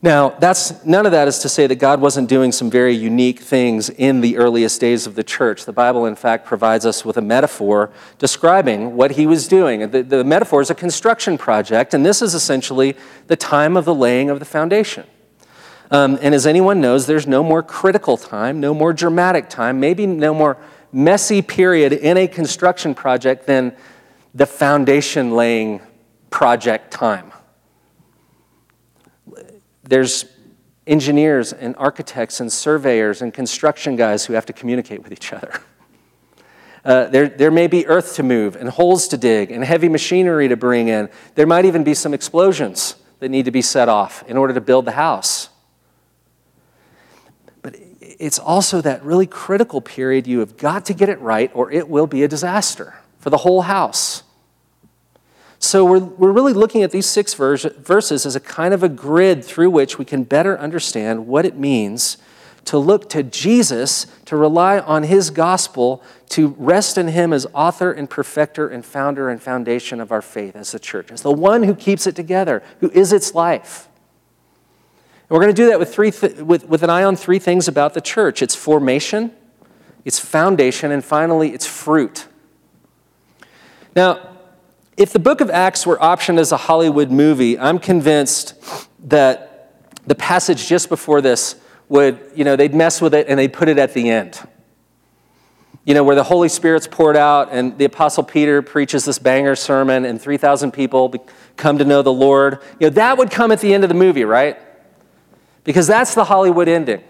Now, 0.02 0.30
that's, 0.30 0.86
none 0.86 1.06
of 1.06 1.14
that 1.14 1.28
is 1.28 1.40
to 1.40 1.50
say 1.50 1.68
that 1.68 1.76
God 1.76 2.00
wasn't 2.00 2.30
doing 2.30 2.52
some 2.52 2.70
very 2.70 2.94
unique 2.94 3.40
things 3.40 3.90
in 3.90 4.22
the 4.22 4.38
earliest 4.38 4.80
days 4.80 5.08
of 5.08 5.16
the 5.16 5.24
church. 5.24 5.66
The 5.66 5.74
Bible, 5.74 6.06
in 6.06 6.16
fact, 6.16 6.46
provides 6.46 6.86
us 6.86 7.04
with 7.04 7.18
a 7.18 7.22
metaphor 7.22 7.92
describing 8.20 8.96
what 8.96 9.12
he 9.12 9.26
was 9.26 9.48
doing. 9.48 9.90
The, 9.90 10.04
the 10.04 10.24
metaphor 10.24 10.62
is 10.62 10.70
a 10.70 10.76
construction 10.76 11.38
project, 11.38 11.94
and 11.94 12.06
this 12.06 12.22
is 12.22 12.36
essentially 12.36 12.96
the 13.28 13.36
time 13.36 13.76
of 13.76 13.86
the 13.86 13.96
laying 13.96 14.30
of 14.30 14.40
the 14.40 14.46
foundation. 14.46 15.06
Um, 15.92 16.20
and 16.22 16.36
as 16.36 16.46
anyone 16.46 16.82
knows, 16.82 17.08
there's 17.08 17.28
no 17.28 17.42
more 17.42 17.64
critical 17.64 18.18
time, 18.18 18.60
no 18.60 18.74
more 18.74 18.92
dramatic 18.92 19.50
time, 19.50 19.80
maybe 19.80 20.06
no 20.06 20.34
more 20.34 20.58
messy 20.92 21.42
period 21.42 21.94
in 21.94 22.18
a 22.18 22.28
construction 22.28 22.96
project 22.96 23.46
than 23.48 23.76
the 24.34 24.46
foundation 24.46 25.32
laying 25.32 25.82
project 26.30 26.92
time 26.92 27.32
there's 29.88 30.26
engineers 30.88 31.54
and 31.54 31.76
architects 31.78 32.40
and 32.40 32.52
surveyors 32.52 33.22
and 33.22 33.34
construction 33.34 33.96
guys 33.96 34.26
who 34.26 34.34
have 34.34 34.46
to 34.46 34.54
communicate 34.54 35.04
with 35.04 35.12
each 35.12 35.34
other. 35.34 35.52
Uh, 36.84 37.08
there, 37.08 37.28
there 37.28 37.50
may 37.50 37.66
be 37.66 37.88
earth 37.88 38.16
to 38.16 38.22
move 38.22 38.56
and 38.56 38.70
holes 38.70 39.08
to 39.08 39.18
dig 39.18 39.50
and 39.52 39.64
heavy 39.64 39.90
machinery 39.90 40.48
to 40.48 40.56
bring 40.56 40.88
in. 40.88 41.10
There 41.34 41.48
might 41.48 41.66
even 41.66 41.84
be 41.84 41.96
some 41.96 42.14
explosions 42.14 42.96
that 43.20 43.30
need 43.30 43.46
to 43.46 43.52
be 43.52 43.64
set 43.64 43.90
off 43.90 44.24
in 44.28 44.38
order 44.38 44.54
to 44.54 44.62
build 44.62 44.86
the 44.86 44.92
house. 44.92 45.50
But 47.64 47.76
it's 48.00 48.38
also 48.38 48.82
that 48.82 49.04
really 49.04 49.26
critical 49.26 49.82
period 49.82 50.28
you 50.28 50.40
have 50.40 50.58
got 50.58 50.86
to 50.86 50.94
get 50.94 51.10
it 51.10 51.20
right 51.22 51.50
or 51.56 51.72
it 51.72 51.90
will 51.90 52.06
be 52.06 52.24
a 52.24 52.28
disaster 52.28 52.94
for 53.18 53.32
the 53.32 53.38
whole 53.38 53.64
house. 53.64 54.22
So 55.66 55.84
we're, 55.84 55.98
we're 55.98 56.32
really 56.32 56.54
looking 56.54 56.84
at 56.84 56.92
these 56.92 57.08
six 57.08 57.34
verses 57.34 58.26
as 58.28 58.36
a 58.36 58.40
kind 58.40 58.72
of 58.72 58.84
a 58.84 58.88
grid 58.88 59.44
through 59.44 59.72
which 59.72 59.98
we 59.98 60.06
can 60.06 60.24
better 60.24 60.58
understand 60.60 61.26
what 61.26 61.44
it 61.44 61.58
means 61.58 62.18
to 62.66 62.78
look 62.78 63.10
to 63.10 63.24
Jesus, 63.24 64.06
to 64.26 64.38
rely 64.38 64.78
on 64.80 65.04
his 65.04 65.32
gospel, 65.32 66.04
to 66.30 66.50
rest 66.60 67.00
in 67.00 67.08
him 67.08 67.34
as 67.34 67.48
author 67.52 67.92
and 67.92 68.08
perfecter 68.08 68.68
and 68.68 68.86
founder 68.86 69.28
and 69.28 69.42
foundation 69.42 70.00
of 70.00 70.12
our 70.12 70.22
faith 70.22 70.56
as 70.56 70.72
the 70.72 70.80
church, 70.80 71.12
as 71.12 71.24
the 71.24 71.32
one 71.32 71.64
who 71.64 71.74
keeps 71.74 72.06
it 72.06 72.16
together, 72.16 72.62
who 72.80 72.92
is 72.92 73.12
its 73.12 73.34
life. 73.34 73.88
And 75.28 75.32
we're 75.32 75.42
going 75.42 75.56
to 75.56 75.62
do 75.62 75.70
that 75.70 75.80
with, 75.80 75.92
three 75.92 76.12
th- 76.12 76.38
with, 76.38 76.68
with 76.68 76.84
an 76.84 76.92
eye 76.92 77.04
on 77.04 77.16
three 77.16 77.40
things 77.40 77.68
about 77.68 77.96
the 77.96 78.02
church 78.02 78.44
its 78.44 78.54
formation, 78.54 79.32
its 80.06 80.20
foundation, 80.20 80.92
and 80.92 81.04
finally, 81.04 81.54
its 81.54 81.66
fruit. 81.66 82.28
Now, 83.96 84.35
if 84.98 85.12
the 85.12 85.20
book 85.20 85.42
of 85.42 85.50
Acts 85.50 85.86
were 85.86 85.98
optioned 85.98 86.40
as 86.40 86.52
a 86.52 86.58
Hollywood 86.58 87.12
movie, 87.12 87.60
I'm 87.60 87.80
convinced 87.80 88.56
that 89.10 89.74
the 90.08 90.16
passage 90.16 90.68
just 90.68 90.88
before 90.88 91.22
this 91.22 91.56
would, 91.90 92.32
you 92.34 92.44
know, 92.44 92.56
they'd 92.56 92.74
mess 92.74 93.02
with 93.02 93.14
it 93.14 93.28
and 93.28 93.38
they'd 93.38 93.52
put 93.52 93.68
it 93.68 93.78
at 93.78 93.94
the 93.94 94.10
end. 94.10 94.40
You 95.84 95.94
know, 95.94 96.04
where 96.04 96.16
the 96.16 96.24
Holy 96.24 96.50
Spirit's 96.50 96.88
poured 96.88 97.18
out 97.18 97.50
and 97.52 97.78
the 97.78 97.86
Apostle 97.86 98.24
Peter 98.24 98.62
preaches 98.62 99.06
this 99.06 99.20
banger 99.20 99.56
sermon 99.56 100.06
and 100.06 100.20
3,000 100.20 100.72
people 100.72 101.14
come 101.58 101.78
to 101.78 101.86
know 101.86 102.02
the 102.02 102.14
Lord. 102.14 102.60
You 102.80 102.88
know, 102.88 102.92
that 102.92 103.18
would 103.18 103.30
come 103.30 103.52
at 103.52 103.60
the 103.60 103.74
end 103.74 103.84
of 103.84 103.90
the 103.90 103.96
movie, 103.96 104.24
right? 104.24 104.58
Because 105.64 105.86
that's 105.86 106.16
the 106.16 106.24
Hollywood 106.24 106.68
ending. 106.68 107.04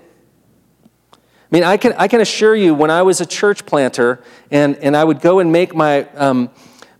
I 1.13 1.17
mean, 1.51 1.63
I 1.63 1.77
can, 1.77 1.93
I 1.93 2.07
can 2.07 2.19
assure 2.19 2.55
you, 2.55 2.73
when 2.73 2.89
I 2.89 3.03
was 3.03 3.21
a 3.21 3.25
church 3.25 3.65
planter 3.65 4.21
and, 4.51 4.75
and 4.77 4.97
I 4.97 5.03
would 5.03 5.21
go 5.21 5.39
and 5.39 5.51
make 5.51 5.73
my, 5.73 6.03
um, 6.15 6.49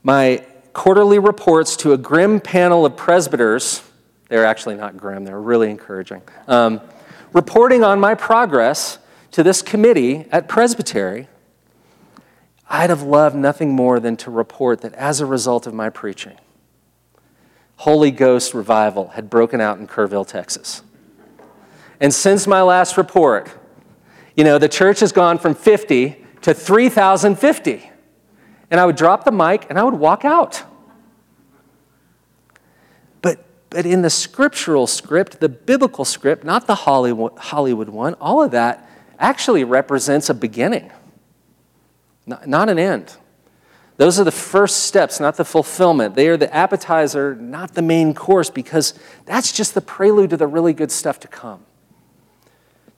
my 0.04 0.46
quarterly 0.76 1.18
reports 1.18 1.78
to 1.78 1.94
a 1.94 1.98
grim 1.98 2.42
panel 2.42 2.86
of 2.86 2.98
presbyters. 2.98 3.82
They're 4.28 4.46
actually 4.46 4.76
not 4.76 4.98
grim, 4.98 5.24
they're 5.24 5.40
really 5.40 5.72
encouraging. 5.72 6.22
Um, 6.48 6.82
reporting 7.32 7.84
on 7.84 8.00
my 8.00 8.14
progress 8.14 9.00
to 9.32 9.42
this 9.42 9.62
committee 9.62 10.26
at 10.32 10.50
Presbytery, 10.50 11.28
I'd 12.70 12.90
have 12.90 13.02
loved 13.02 13.38
nothing 13.38 13.72
more 13.72 14.02
than 14.02 14.18
to 14.18 14.30
report 14.30 14.82
that 14.82 14.94
as 14.96 15.22
a 15.22 15.26
result 15.26 15.66
of 15.66 15.74
my 15.74 15.90
preaching, 15.90 16.38
Holy 17.78 18.12
Ghost 18.12 18.54
revival 18.54 19.10
had 19.10 19.30
broken 19.30 19.62
out 19.62 19.80
in 19.80 19.88
Kerrville, 19.88 20.28
Texas. 20.28 20.84
And 22.02 22.14
since 22.14 22.48
my 22.48 22.62
last 22.62 22.98
report, 22.98 23.50
you 24.36 24.44
know, 24.44 24.58
the 24.58 24.70
church 24.70 25.00
has 25.00 25.14
gone 25.14 25.38
from 25.38 25.56
50 25.56 26.26
to 26.42 26.54
3,050 26.54 27.92
and 28.72 28.80
I 28.80 28.86
would 28.86 28.96
drop 28.96 29.26
the 29.26 29.32
mic 29.32 29.68
and 29.70 29.80
I 29.80 29.84
would 29.84 29.96
walk 29.96 30.26
out. 30.26 30.64
But, 33.22 33.46
but 33.70 33.86
in 33.86 34.02
the 34.02 34.10
scriptural 34.10 34.88
script, 34.88 35.40
the 35.40 35.50
biblical 35.50 36.06
script, 36.06 36.44
not 36.44 36.68
the 36.68 36.76
Hollywood, 36.76 37.38
Hollywood 37.38 37.90
one, 37.90 38.16
all 38.16 38.44
of 38.44 38.52
that 38.52 38.90
actually 39.20 39.64
represents 39.64 40.30
a 40.30 40.34
beginning, 40.34 40.92
not, 42.26 42.48
not 42.48 42.70
an 42.70 42.80
end. 42.80 43.16
Those 43.98 44.20
are 44.20 44.26
the 44.26 44.32
first 44.32 44.82
steps, 44.82 45.22
not 45.22 45.38
the 45.38 45.46
fulfillment. 45.46 46.16
They 46.16 46.28
are 46.28 46.36
the 46.36 46.54
appetizer, 46.54 47.34
not 47.36 47.76
the 47.76 47.82
main 47.82 48.14
course, 48.14 48.50
because 48.50 48.94
that's 49.26 49.54
just 49.54 49.74
the 49.74 49.80
prelude 49.80 50.32
to 50.32 50.38
the 50.38 50.48
really 50.48 50.74
good 50.74 50.92
stuff 50.92 51.20
to 51.22 51.30
come, 51.30 51.66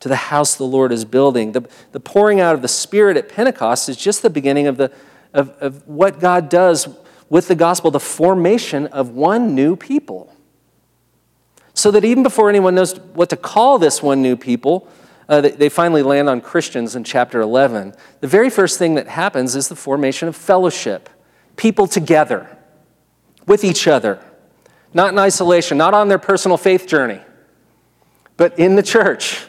to 0.00 0.08
the 0.08 0.16
house 0.16 0.56
the 0.56 0.64
Lord 0.64 0.90
is 0.90 1.04
building. 1.04 1.52
The, 1.52 1.68
the 1.92 2.00
pouring 2.00 2.40
out 2.40 2.56
of 2.56 2.62
the 2.62 2.68
Spirit 2.68 3.16
at 3.16 3.28
Pentecost 3.28 3.88
is 3.88 3.96
just 3.96 4.22
the 4.22 4.30
beginning 4.30 4.66
of 4.66 4.76
the, 4.76 4.90
of, 5.34 5.50
of 5.60 5.86
what 5.86 6.20
God 6.20 6.48
does 6.48 6.88
with 7.28 7.48
the 7.48 7.54
gospel, 7.54 7.90
the 7.90 8.00
formation 8.00 8.86
of 8.88 9.10
one 9.10 9.54
new 9.54 9.76
people. 9.76 10.34
So 11.74 11.90
that 11.90 12.04
even 12.04 12.22
before 12.22 12.48
anyone 12.48 12.74
knows 12.74 12.98
what 12.98 13.30
to 13.30 13.36
call 13.36 13.78
this 13.78 14.02
one 14.02 14.22
new 14.22 14.36
people, 14.36 14.88
uh, 15.28 15.42
they, 15.42 15.50
they 15.50 15.68
finally 15.68 16.02
land 16.02 16.28
on 16.28 16.40
Christians 16.40 16.96
in 16.96 17.04
chapter 17.04 17.40
11. 17.40 17.94
The 18.20 18.26
very 18.26 18.50
first 18.50 18.78
thing 18.78 18.94
that 18.94 19.08
happens 19.08 19.54
is 19.54 19.68
the 19.68 19.76
formation 19.76 20.26
of 20.28 20.36
fellowship, 20.36 21.08
people 21.56 21.86
together 21.86 22.56
with 23.46 23.64
each 23.64 23.86
other, 23.86 24.22
not 24.94 25.12
in 25.12 25.18
isolation, 25.18 25.76
not 25.76 25.94
on 25.94 26.08
their 26.08 26.18
personal 26.18 26.56
faith 26.56 26.86
journey, 26.86 27.20
but 28.36 28.58
in 28.58 28.76
the 28.76 28.82
church 28.82 29.47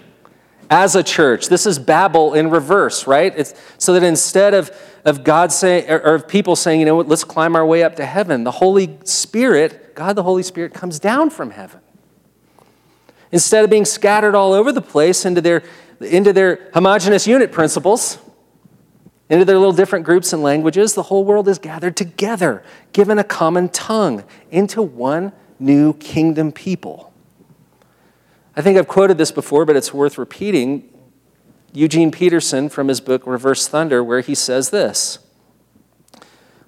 as 0.70 0.96
a 0.96 1.04
church. 1.04 1.48
This 1.50 1.66
is 1.66 1.80
Babel 1.80 2.34
in 2.34 2.50
reverse, 2.50 3.08
right? 3.08 3.34
It's 3.36 3.54
so 3.78 3.94
that 3.94 4.04
instead 4.04 4.54
of, 4.54 4.72
of 5.04 5.24
God 5.24 5.52
saying, 5.52 5.90
or, 5.90 6.00
or 6.00 6.16
of 6.16 6.28
people 6.28 6.56
saying, 6.56 6.80
you 6.80 6.86
know 6.86 6.96
what, 6.96 7.08
let's 7.08 7.24
climb 7.24 7.56
our 7.56 7.66
way 7.66 7.84
up 7.84 7.96
to 7.96 8.06
heaven, 8.06 8.44
the 8.44 8.52
Holy 8.52 9.00
Spirit, 9.04 9.96
God 9.96 10.16
the 10.16 10.24
Holy 10.24 10.44
Spirit, 10.44 10.74
comes 10.74 11.00
down 11.00 11.30
from 11.30 11.52
heaven. 11.52 11.82
Instead 13.32 13.64
of 13.64 13.70
being 13.70 13.86
scattered 13.86 14.36
all 14.36 14.54
over 14.54 14.72
the 14.72 14.82
place 14.82 15.26
into 15.26 15.42
their, 15.42 15.64
into 16.00 16.34
their 16.34 16.70
homogenous 16.74 17.28
unit 17.28 17.52
principles, 17.52 18.18
into 19.30 19.46
their 19.46 19.58
little 19.58 19.74
different 19.74 20.06
groups 20.06 20.34
and 20.34 20.42
languages, 20.42 20.96
the 20.96 21.04
whole 21.04 21.24
world 21.24 21.48
is 21.48 21.60
gathered 21.60 21.96
together, 21.96 22.64
given 22.94 23.20
a 23.20 23.24
common 23.24 23.70
tongue, 23.70 24.24
into 24.50 24.82
one 24.82 25.32
new 25.60 25.94
kingdom 25.94 26.52
people. 26.52 27.14
I 28.60 28.62
think 28.62 28.78
I've 28.78 28.90
quoted 28.90 29.18
this 29.18 29.32
before, 29.32 29.64
but 29.64 29.78
it's 29.78 29.94
worth 29.94 30.18
repeating. 30.18 30.94
Eugene 31.72 32.12
Peterson 32.12 32.68
from 32.68 32.90
his 32.90 33.00
book 33.00 33.26
Reversed 33.26 33.70
Thunder, 33.70 34.04
where 34.04 34.20
he 34.20 34.36
says 34.36 34.70
this 34.70 35.20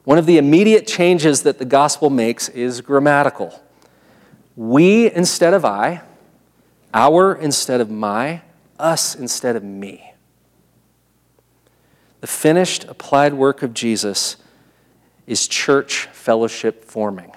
One 0.05 0.17
of 0.17 0.25
the 0.25 0.37
immediate 0.37 0.87
changes 0.87 1.43
that 1.43 1.59
the 1.59 1.65
gospel 1.65 2.09
makes 2.09 2.47
is 2.47 2.79
grammatical. 2.79 3.61
We 4.55 5.11
instead 5.11 5.53
of 5.53 5.65
I, 5.65 6.03
our 6.93 7.35
instead 7.35 7.81
of 7.81 7.89
my, 7.89 8.43
us 8.79 9.13
instead 9.13 9.57
of 9.57 9.63
me. 9.65 10.13
The 12.21 12.27
finished, 12.27 12.85
applied 12.85 13.33
work 13.33 13.63
of 13.63 13.73
Jesus 13.73 14.37
is 15.27 15.45
church 15.45 16.05
fellowship 16.13 16.85
forming. 16.85 17.33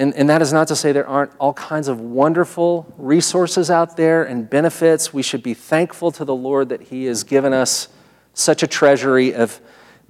And, 0.00 0.14
and 0.14 0.30
that 0.30 0.40
is 0.40 0.50
not 0.50 0.66
to 0.68 0.76
say 0.76 0.92
there 0.92 1.06
aren't 1.06 1.32
all 1.38 1.52
kinds 1.52 1.86
of 1.86 2.00
wonderful 2.00 2.90
resources 2.96 3.70
out 3.70 3.98
there 3.98 4.24
and 4.24 4.48
benefits. 4.48 5.12
We 5.12 5.22
should 5.22 5.42
be 5.42 5.52
thankful 5.52 6.10
to 6.12 6.24
the 6.24 6.34
Lord 6.34 6.70
that 6.70 6.84
He 6.84 7.04
has 7.04 7.22
given 7.22 7.52
us 7.52 7.88
such 8.32 8.62
a 8.62 8.66
treasury 8.66 9.34
of, 9.34 9.60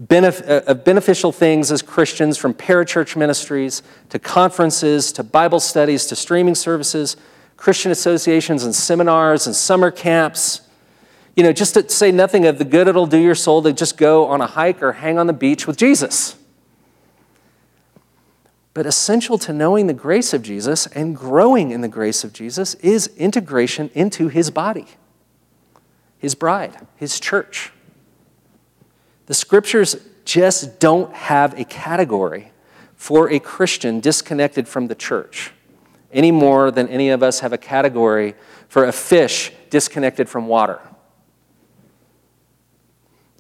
benef- 0.01 0.43
of 0.43 0.85
beneficial 0.85 1.33
things 1.33 1.73
as 1.73 1.83
Christians, 1.83 2.39
from 2.39 2.55
parachurch 2.55 3.17
ministries 3.17 3.83
to 4.11 4.21
conferences 4.21 5.11
to 5.11 5.25
Bible 5.25 5.59
studies 5.59 6.07
to 6.07 6.15
streaming 6.15 6.55
services, 6.55 7.17
Christian 7.57 7.91
associations 7.91 8.63
and 8.63 8.73
seminars 8.73 9.49
and 9.49 9.57
summer 9.57 9.91
camps. 9.91 10.61
You 11.35 11.43
know, 11.43 11.53
just 11.53 11.75
to 11.75 11.89
say 11.89 12.13
nothing 12.13 12.47
of 12.47 12.59
the 12.59 12.65
good 12.65 12.87
it'll 12.87 13.07
do 13.07 13.19
your 13.19 13.35
soul 13.35 13.61
to 13.65 13.73
just 13.73 13.97
go 13.97 14.27
on 14.27 14.41
a 14.41 14.47
hike 14.47 14.85
or 14.85 14.93
hang 14.93 15.19
on 15.19 15.27
the 15.27 15.33
beach 15.33 15.67
with 15.67 15.77
Jesus. 15.77 16.37
But 18.73 18.87
essential 18.87 19.37
to 19.39 19.53
knowing 19.53 19.87
the 19.87 19.93
grace 19.93 20.33
of 20.33 20.43
Jesus 20.43 20.87
and 20.87 21.17
growing 21.17 21.71
in 21.71 21.81
the 21.81 21.89
grace 21.89 22.23
of 22.25 22.33
Jesus 22.33 22.75
is 22.77 23.09
integration 23.17 23.91
into 23.95 24.29
his 24.29 24.51
body, 24.51 24.87
his 26.19 26.35
bride, 26.35 26.87
his 26.97 27.19
church. 27.19 27.73
The 29.27 29.35
scriptures 29.35 29.97
just 30.25 30.79
don't 30.79 31.13
have 31.15 31.59
a 31.59 31.65
category 31.65 32.53
for 32.95 33.31
a 33.31 33.41
Christian 33.41 34.01
disconnected 34.01 34.69
from 34.69 34.87
the 34.87 34.95
church 34.95 35.53
any 36.13 36.31
more 36.31 36.71
than 36.71 36.89
any 36.89 37.11
of 37.11 37.23
us 37.23 37.41
have 37.41 37.53
a 37.53 37.59
category 37.59 38.35
for 38.69 38.85
a 38.85 38.93
fish 38.93 39.53
disconnected 39.71 40.29
from 40.29 40.47
water. 40.47 40.81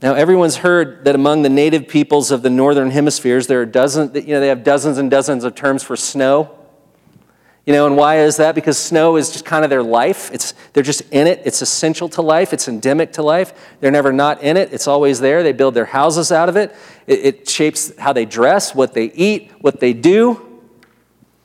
Now, 0.02 0.14
everyone's 0.14 0.56
heard 0.56 1.04
that 1.04 1.14
among 1.14 1.42
the 1.42 1.50
native 1.50 1.86
peoples 1.86 2.30
of 2.30 2.40
the 2.40 2.48
northern 2.48 2.90
hemispheres, 2.90 3.48
there 3.48 3.60
are 3.60 3.66
dozens, 3.66 4.14
you 4.14 4.32
know, 4.32 4.40
they 4.40 4.48
have 4.48 4.64
dozens 4.64 4.96
and 4.96 5.10
dozens 5.10 5.44
of 5.44 5.54
terms 5.54 5.82
for 5.82 5.94
snow. 5.94 6.56
You 7.66 7.74
know, 7.74 7.86
and 7.86 7.98
why 7.98 8.20
is 8.20 8.38
that? 8.38 8.54
Because 8.54 8.78
snow 8.78 9.16
is 9.16 9.30
just 9.30 9.44
kind 9.44 9.62
of 9.62 9.68
their 9.68 9.82
life. 9.82 10.30
It's, 10.32 10.54
they're 10.72 10.82
just 10.82 11.02
in 11.10 11.26
it. 11.26 11.42
It's 11.44 11.60
essential 11.60 12.08
to 12.10 12.22
life. 12.22 12.54
It's 12.54 12.66
endemic 12.66 13.12
to 13.12 13.22
life. 13.22 13.52
They're 13.80 13.90
never 13.90 14.10
not 14.10 14.42
in 14.42 14.56
it. 14.56 14.72
It's 14.72 14.88
always 14.88 15.20
there. 15.20 15.42
They 15.42 15.52
build 15.52 15.74
their 15.74 15.84
houses 15.84 16.32
out 16.32 16.48
of 16.48 16.56
it. 16.56 16.74
It, 17.06 17.18
it 17.18 17.48
shapes 17.48 17.96
how 17.98 18.14
they 18.14 18.24
dress, 18.24 18.74
what 18.74 18.94
they 18.94 19.12
eat, 19.12 19.52
what 19.60 19.80
they 19.80 19.92
do, 19.92 20.60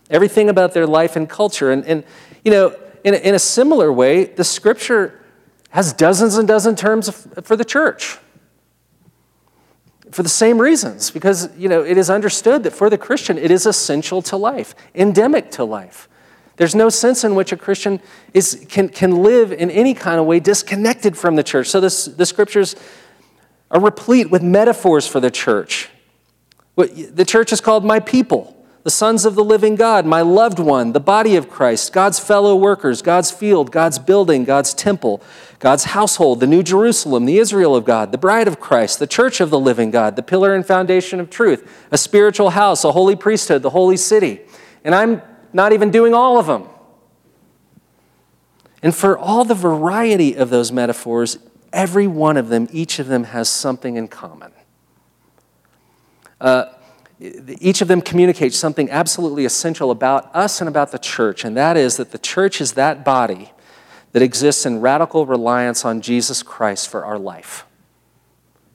everything 0.10 0.48
about 0.48 0.74
their 0.74 0.88
life 0.88 1.18
and 1.18 1.30
culture. 1.30 1.72
And, 1.72 1.84
and 1.86 2.06
you 2.46 2.52
know, 2.52 2.74
in, 3.04 3.16
in 3.16 3.36
a 3.36 3.40
similar 3.40 3.92
way, 3.92 4.24
the 4.24 4.46
scripture 4.46 5.22
has 5.72 5.92
dozens 5.92 6.38
and 6.38 6.48
dozens 6.48 6.80
of 6.80 6.82
terms 6.82 7.28
for 7.44 7.58
the 7.58 7.66
church 7.66 8.18
for 10.16 10.24
the 10.24 10.30
same 10.30 10.62
reasons 10.62 11.12
because 11.12 11.50
you 11.58 11.68
know 11.68 11.84
it 11.84 11.98
is 11.98 12.10
understood 12.10 12.64
that 12.64 12.72
for 12.72 12.90
the 12.90 12.98
christian 12.98 13.38
it 13.38 13.52
is 13.52 13.66
essential 13.66 14.22
to 14.22 14.38
life 14.38 14.74
endemic 14.96 15.52
to 15.52 15.66
life. 15.66 16.08
There's 16.56 16.74
no 16.74 16.88
sense 16.88 17.26
in 17.26 17.36
which 17.36 17.52
a 17.52 17.58
christian 17.58 18.00
is, 18.34 18.66
can, 18.70 18.88
can 18.88 19.24
live 19.24 19.52
in 19.52 19.70
any 19.70 19.94
kind 19.94 20.18
of 20.18 20.26
way 20.26 20.40
disconnected 20.40 21.18
from 21.18 21.36
the 21.36 21.44
church. 21.44 21.68
So 21.68 21.82
this, 21.82 22.06
the 22.06 22.26
scriptures 22.26 22.78
are 23.70 23.82
replete 23.82 24.32
with 24.32 24.42
metaphors 24.42 25.06
for 25.06 25.20
the 25.20 25.30
church. 25.30 25.90
The 26.78 27.26
church 27.28 27.52
is 27.52 27.60
called 27.60 27.84
my 27.84 28.00
people 28.00 28.55
the 28.86 28.92
sons 28.92 29.26
of 29.26 29.34
the 29.34 29.44
living 29.44 29.76
God, 29.76 30.06
my 30.06 30.22
loved 30.22 30.60
one, 30.60 30.94
the 30.94 31.00
body 31.00 31.36
of 31.36 31.50
Christ, 31.50 31.92
God's 31.92 32.20
fellow 32.20 32.56
workers, 32.56 33.02
God's 33.02 33.32
field, 33.32 33.72
God's 33.72 33.98
building, 33.98 34.44
God's 34.44 34.76
temple, 34.76 35.24
God's 35.58 35.86
household, 35.86 36.40
the 36.40 36.46
New 36.46 36.62
Jerusalem, 36.62 37.26
the 37.26 37.40
Israel 37.40 37.76
of 37.76 37.84
God, 37.84 38.12
the 38.12 38.20
bride 38.20 38.48
of 38.48 38.60
Christ, 38.60 39.00
the 39.00 39.08
church 39.08 39.42
of 39.42 39.50
the 39.50 39.60
living 39.60 39.90
God, 39.90 40.16
the 40.16 40.22
pillar 40.22 40.54
and 40.54 40.64
foundation 40.64 41.20
of 41.20 41.32
truth, 41.32 41.88
a 41.90 41.98
spiritual 41.98 42.52
house, 42.52 42.84
a 42.84 42.92
holy 42.92 43.16
priesthood, 43.16 43.64
the 43.64 43.72
holy 43.72 43.98
city. 43.98 44.42
And 44.84 44.94
I'm 44.94 45.24
not 45.52 45.74
even 45.74 45.90
doing 45.90 46.14
all 46.14 46.38
of 46.38 46.46
them. 46.46 46.70
And 48.84 48.96
for 48.96 49.18
all 49.18 49.44
the 49.46 49.56
variety 49.56 50.36
of 50.36 50.52
those 50.52 50.72
metaphors, 50.72 51.40
every 51.74 52.06
one 52.06 52.38
of 52.38 52.50
them, 52.50 52.68
each 52.72 53.00
of 53.00 53.08
them 53.08 53.24
has 53.24 53.50
something 53.50 53.96
in 53.96 54.08
common. 54.10 54.52
Uh, 56.40 56.66
each 57.20 57.82
of 57.82 57.88
them 57.88 58.02
communicates 58.02 58.58
something 58.58 58.90
absolutely 58.90 59.46
essential 59.46 59.90
about 59.90 60.36
us 60.36 60.60
and 60.60 60.68
about 60.68 60.92
the 60.92 61.00
church, 61.00 61.46
and 61.46 61.56
that 61.56 61.78
is 61.78 61.98
that 61.98 62.12
the 62.12 62.18
church 62.18 62.60
is 62.60 62.74
that 62.74 63.06
body 63.06 63.52
that 64.12 64.22
exists 64.22 64.66
in 64.66 64.82
radical 64.82 65.26
reliance 65.26 65.86
on 65.86 66.02
Jesus 66.02 66.44
Christ 66.44 66.90
for 66.90 67.06
our 67.06 67.18
life 67.18 67.66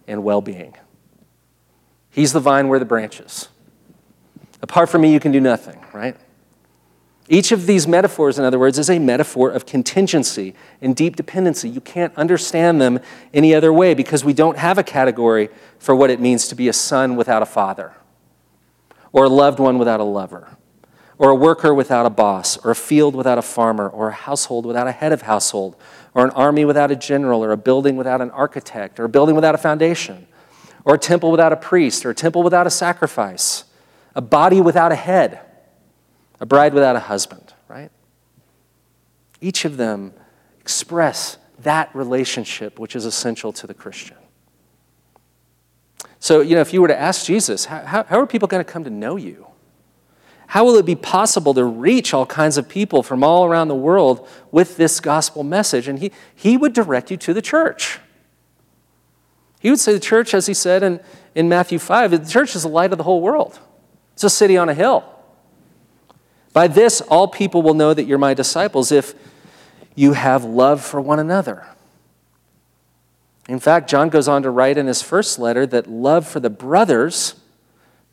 and 0.06 0.24
well 0.24 0.40
being. 0.40 0.74
He's 2.10 2.32
the 2.32 2.40
vine, 2.40 2.68
we're 2.68 2.78
the 2.78 2.84
branches. 2.84 3.48
Apart 4.62 4.88
from 4.88 5.02
me, 5.02 5.12
you 5.12 5.20
can 5.20 5.32
do 5.32 5.40
nothing, 5.40 5.82
right? 5.92 6.16
Each 7.28 7.52
of 7.52 7.66
these 7.66 7.86
metaphors, 7.86 8.38
in 8.38 8.44
other 8.44 8.58
words, 8.58 8.78
is 8.78 8.90
a 8.90 8.98
metaphor 8.98 9.50
of 9.50 9.64
contingency 9.64 10.54
and 10.80 10.96
deep 10.96 11.14
dependency. 11.14 11.68
You 11.68 11.80
can't 11.80 12.14
understand 12.16 12.80
them 12.80 12.98
any 13.32 13.54
other 13.54 13.72
way 13.72 13.94
because 13.94 14.24
we 14.24 14.32
don't 14.32 14.58
have 14.58 14.78
a 14.78 14.82
category 14.82 15.48
for 15.78 15.94
what 15.94 16.10
it 16.10 16.20
means 16.20 16.48
to 16.48 16.54
be 16.54 16.68
a 16.68 16.72
son 16.72 17.14
without 17.14 17.40
a 17.40 17.46
father 17.46 17.92
or 19.12 19.24
a 19.24 19.28
loved 19.28 19.58
one 19.58 19.78
without 19.78 20.00
a 20.00 20.04
lover, 20.04 20.56
or 21.18 21.30
a 21.30 21.34
worker 21.34 21.74
without 21.74 22.06
a 22.06 22.10
boss, 22.10 22.56
or 22.64 22.70
a 22.70 22.74
field 22.74 23.14
without 23.14 23.38
a 23.38 23.42
farmer, 23.42 23.88
or 23.88 24.08
a 24.08 24.12
household 24.12 24.64
without 24.64 24.86
a 24.86 24.92
head 24.92 25.12
of 25.12 25.22
household, 25.22 25.76
or 26.14 26.24
an 26.24 26.30
army 26.30 26.64
without 26.64 26.90
a 26.90 26.96
general, 26.96 27.44
or 27.44 27.52
a 27.52 27.56
building 27.56 27.96
without 27.96 28.20
an 28.20 28.30
architect, 28.30 28.98
or 28.98 29.04
a 29.04 29.08
building 29.08 29.34
without 29.34 29.54
a 29.54 29.58
foundation, 29.58 30.26
or 30.84 30.94
a 30.94 30.98
temple 30.98 31.30
without 31.30 31.52
a 31.52 31.56
priest, 31.56 32.06
or 32.06 32.10
a 32.10 32.14
temple 32.14 32.42
without 32.42 32.66
a 32.66 32.70
sacrifice, 32.70 33.64
a 34.14 34.20
body 34.20 34.60
without 34.60 34.92
a 34.92 34.96
head, 34.96 35.40
a 36.40 36.46
bride 36.46 36.72
without 36.72 36.96
a 36.96 37.00
husband, 37.00 37.52
right? 37.68 37.90
Each 39.40 39.64
of 39.64 39.76
them 39.76 40.12
express 40.58 41.36
that 41.60 41.94
relationship 41.94 42.78
which 42.78 42.96
is 42.96 43.04
essential 43.04 43.52
to 43.52 43.66
the 43.66 43.74
Christian. 43.74 44.16
So, 46.20 46.42
you 46.42 46.54
know, 46.54 46.60
if 46.60 46.72
you 46.72 46.82
were 46.82 46.88
to 46.88 46.98
ask 46.98 47.24
Jesus, 47.24 47.64
how, 47.64 48.04
how 48.04 48.20
are 48.20 48.26
people 48.26 48.46
going 48.46 48.62
to 48.62 48.70
come 48.70 48.84
to 48.84 48.90
know 48.90 49.16
you? 49.16 49.46
How 50.48 50.64
will 50.64 50.76
it 50.76 50.84
be 50.84 50.96
possible 50.96 51.54
to 51.54 51.64
reach 51.64 52.12
all 52.12 52.26
kinds 52.26 52.58
of 52.58 52.68
people 52.68 53.02
from 53.02 53.24
all 53.24 53.46
around 53.46 53.68
the 53.68 53.74
world 53.74 54.28
with 54.50 54.76
this 54.76 55.00
gospel 55.00 55.44
message? 55.44 55.88
And 55.88 55.98
he, 55.98 56.12
he 56.34 56.56
would 56.56 56.72
direct 56.72 57.10
you 57.10 57.16
to 57.18 57.32
the 57.32 57.40
church. 57.40 58.00
He 59.60 59.70
would 59.70 59.80
say, 59.80 59.92
The 59.92 60.00
church, 60.00 60.34
as 60.34 60.46
he 60.46 60.54
said 60.54 60.82
in, 60.82 61.00
in 61.34 61.48
Matthew 61.48 61.78
5, 61.78 62.10
the 62.10 62.30
church 62.30 62.54
is 62.54 62.62
the 62.62 62.68
light 62.68 62.92
of 62.92 62.98
the 62.98 63.04
whole 63.04 63.20
world, 63.20 63.58
it's 64.12 64.24
a 64.24 64.30
city 64.30 64.56
on 64.56 64.68
a 64.68 64.74
hill. 64.74 65.04
By 66.52 66.66
this, 66.66 67.00
all 67.00 67.28
people 67.28 67.62
will 67.62 67.74
know 67.74 67.94
that 67.94 68.04
you're 68.04 68.18
my 68.18 68.34
disciples 68.34 68.90
if 68.90 69.14
you 69.94 70.14
have 70.14 70.44
love 70.44 70.84
for 70.84 71.00
one 71.00 71.20
another. 71.20 71.64
In 73.48 73.58
fact, 73.58 73.90
John 73.90 74.08
goes 74.08 74.28
on 74.28 74.42
to 74.42 74.50
write 74.50 74.78
in 74.78 74.86
his 74.86 75.02
first 75.02 75.38
letter 75.38 75.66
that 75.66 75.88
love 75.88 76.26
for 76.26 76.40
the 76.40 76.50
brothers, 76.50 77.34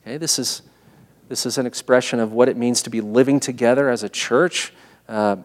okay, 0.02 0.18
this 0.18 0.40
is, 0.40 0.62
this 1.30 1.46
is 1.46 1.58
an 1.58 1.66
expression 1.66 2.20
of 2.20 2.32
what 2.32 2.50
it 2.50 2.58
means 2.58 2.82
to 2.84 2.90
be 2.90 3.02
living 3.02 3.40
together 3.40 3.90
as 3.90 4.04
a 4.04 4.10
church 4.10 4.74
uh, 5.08 5.36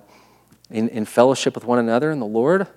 in, 0.71 0.89
in 0.89 1.05
fellowship 1.05 1.55
with 1.55 1.65
one 1.65 1.79
another 1.79 2.11
in 2.11 2.21
the 2.21 2.27
Lord, 2.27 2.69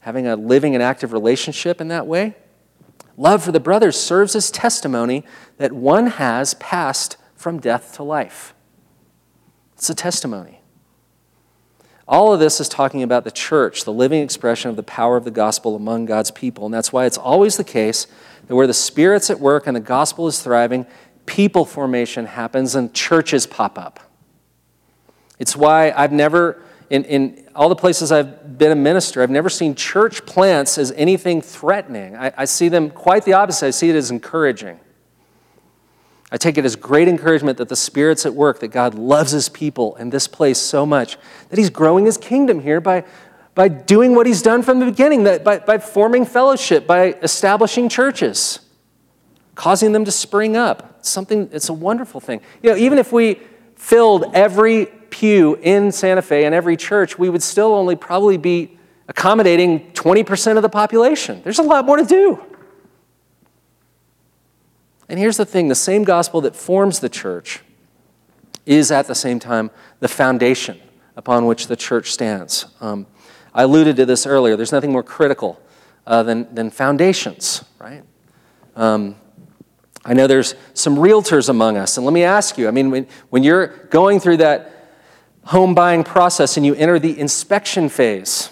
having 0.00 0.26
a 0.26 0.36
living 0.36 0.74
and 0.74 0.82
active 0.82 1.12
relationship 1.12 1.80
in 1.80 1.88
that 1.88 2.06
way. 2.06 2.34
Love 3.16 3.42
for 3.44 3.52
the 3.52 3.60
brothers 3.60 3.98
serves 3.98 4.34
as 4.34 4.50
testimony 4.50 5.24
that 5.56 5.72
one 5.72 6.08
has 6.08 6.54
passed 6.54 7.16
from 7.36 7.60
death 7.60 7.94
to 7.94 8.02
life. 8.02 8.54
It's 9.74 9.88
a 9.88 9.94
testimony. 9.94 10.60
All 12.06 12.34
of 12.34 12.40
this 12.40 12.60
is 12.60 12.68
talking 12.68 13.02
about 13.02 13.24
the 13.24 13.30
church, 13.30 13.84
the 13.84 13.92
living 13.92 14.22
expression 14.22 14.70
of 14.70 14.76
the 14.76 14.82
power 14.82 15.16
of 15.16 15.24
the 15.24 15.30
gospel 15.30 15.74
among 15.74 16.04
God's 16.04 16.30
people. 16.30 16.66
And 16.66 16.74
that's 16.74 16.92
why 16.92 17.06
it's 17.06 17.16
always 17.16 17.56
the 17.56 17.64
case 17.64 18.06
that 18.46 18.54
where 18.54 18.66
the 18.66 18.74
Spirit's 18.74 19.30
at 19.30 19.40
work 19.40 19.66
and 19.66 19.74
the 19.74 19.80
gospel 19.80 20.26
is 20.26 20.42
thriving, 20.42 20.86
people 21.24 21.64
formation 21.64 22.26
happens 22.26 22.74
and 22.74 22.92
churches 22.92 23.46
pop 23.46 23.78
up. 23.78 24.00
It's 25.38 25.56
why 25.56 25.92
I've 25.92 26.12
never, 26.12 26.62
in, 26.90 27.04
in 27.04 27.48
all 27.54 27.70
the 27.70 27.76
places 27.76 28.12
I've 28.12 28.58
been 28.58 28.70
a 28.70 28.76
minister, 28.76 29.22
I've 29.22 29.30
never 29.30 29.48
seen 29.48 29.74
church 29.74 30.26
plants 30.26 30.76
as 30.76 30.92
anything 30.92 31.40
threatening. 31.40 32.16
I, 32.16 32.32
I 32.36 32.44
see 32.44 32.68
them 32.68 32.90
quite 32.90 33.24
the 33.24 33.32
opposite. 33.32 33.66
I 33.66 33.70
see 33.70 33.88
it 33.88 33.96
as 33.96 34.10
encouraging. 34.10 34.78
I 36.34 36.36
take 36.36 36.58
it 36.58 36.64
as 36.64 36.74
great 36.74 37.06
encouragement 37.06 37.58
that 37.58 37.68
the 37.68 37.76
Spirit's 37.76 38.26
at 38.26 38.34
work, 38.34 38.58
that 38.58 38.68
God 38.68 38.96
loves 38.96 39.30
His 39.30 39.48
people 39.48 39.94
and 39.94 40.10
this 40.10 40.26
place 40.26 40.58
so 40.58 40.84
much 40.84 41.16
that 41.48 41.60
He's 41.60 41.70
growing 41.70 42.06
His 42.06 42.16
kingdom 42.16 42.58
here 42.58 42.80
by, 42.80 43.04
by 43.54 43.68
doing 43.68 44.16
what 44.16 44.26
he's 44.26 44.42
done 44.42 44.64
from 44.64 44.80
the 44.80 44.86
beginning, 44.86 45.22
that 45.24 45.44
by, 45.44 45.60
by 45.60 45.78
forming 45.78 46.24
fellowship, 46.24 46.88
by 46.88 47.12
establishing 47.22 47.88
churches, 47.88 48.58
causing 49.54 49.92
them 49.92 50.04
to 50.04 50.10
spring 50.10 50.56
up. 50.56 50.96
It's 50.98 51.08
something, 51.08 51.48
it's 51.52 51.68
a 51.68 51.72
wonderful 51.72 52.20
thing. 52.20 52.40
You 52.64 52.70
know, 52.70 52.76
even 52.78 52.98
if 52.98 53.12
we 53.12 53.40
filled 53.76 54.34
every 54.34 54.86
pew 55.10 55.56
in 55.62 55.92
Santa 55.92 56.20
Fe 56.20 56.46
and 56.46 56.52
every 56.54 56.76
church, 56.76 57.16
we 57.16 57.30
would 57.30 57.44
still 57.44 57.72
only 57.72 57.94
probably 57.94 58.38
be 58.38 58.76
accommodating 59.06 59.92
20% 59.92 60.56
of 60.56 60.62
the 60.62 60.68
population. 60.68 61.42
There's 61.44 61.60
a 61.60 61.62
lot 61.62 61.86
more 61.86 61.98
to 61.98 62.04
do. 62.04 62.42
And 65.08 65.18
here's 65.18 65.36
the 65.36 65.46
thing 65.46 65.68
the 65.68 65.74
same 65.74 66.04
gospel 66.04 66.40
that 66.42 66.56
forms 66.56 67.00
the 67.00 67.08
church 67.08 67.60
is 68.66 68.90
at 68.90 69.06
the 69.06 69.14
same 69.14 69.38
time 69.38 69.70
the 70.00 70.08
foundation 70.08 70.80
upon 71.16 71.46
which 71.46 71.66
the 71.66 71.76
church 71.76 72.10
stands. 72.10 72.66
Um, 72.80 73.06
I 73.54 73.62
alluded 73.62 73.96
to 73.96 74.06
this 74.06 74.26
earlier. 74.26 74.56
There's 74.56 74.72
nothing 74.72 74.92
more 74.92 75.02
critical 75.02 75.60
uh, 76.06 76.22
than, 76.22 76.52
than 76.54 76.70
foundations, 76.70 77.64
right? 77.78 78.02
Um, 78.74 79.16
I 80.04 80.12
know 80.12 80.26
there's 80.26 80.54
some 80.74 80.96
realtors 80.96 81.48
among 81.48 81.76
us, 81.76 81.96
and 81.96 82.04
let 82.04 82.12
me 82.12 82.24
ask 82.24 82.58
you 82.58 82.68
I 82.68 82.70
mean, 82.70 82.90
when, 82.90 83.06
when 83.30 83.42
you're 83.42 83.68
going 83.88 84.20
through 84.20 84.38
that 84.38 84.70
home 85.44 85.74
buying 85.74 86.04
process 86.04 86.56
and 86.56 86.64
you 86.66 86.74
enter 86.74 86.98
the 86.98 87.18
inspection 87.18 87.88
phase 87.88 88.50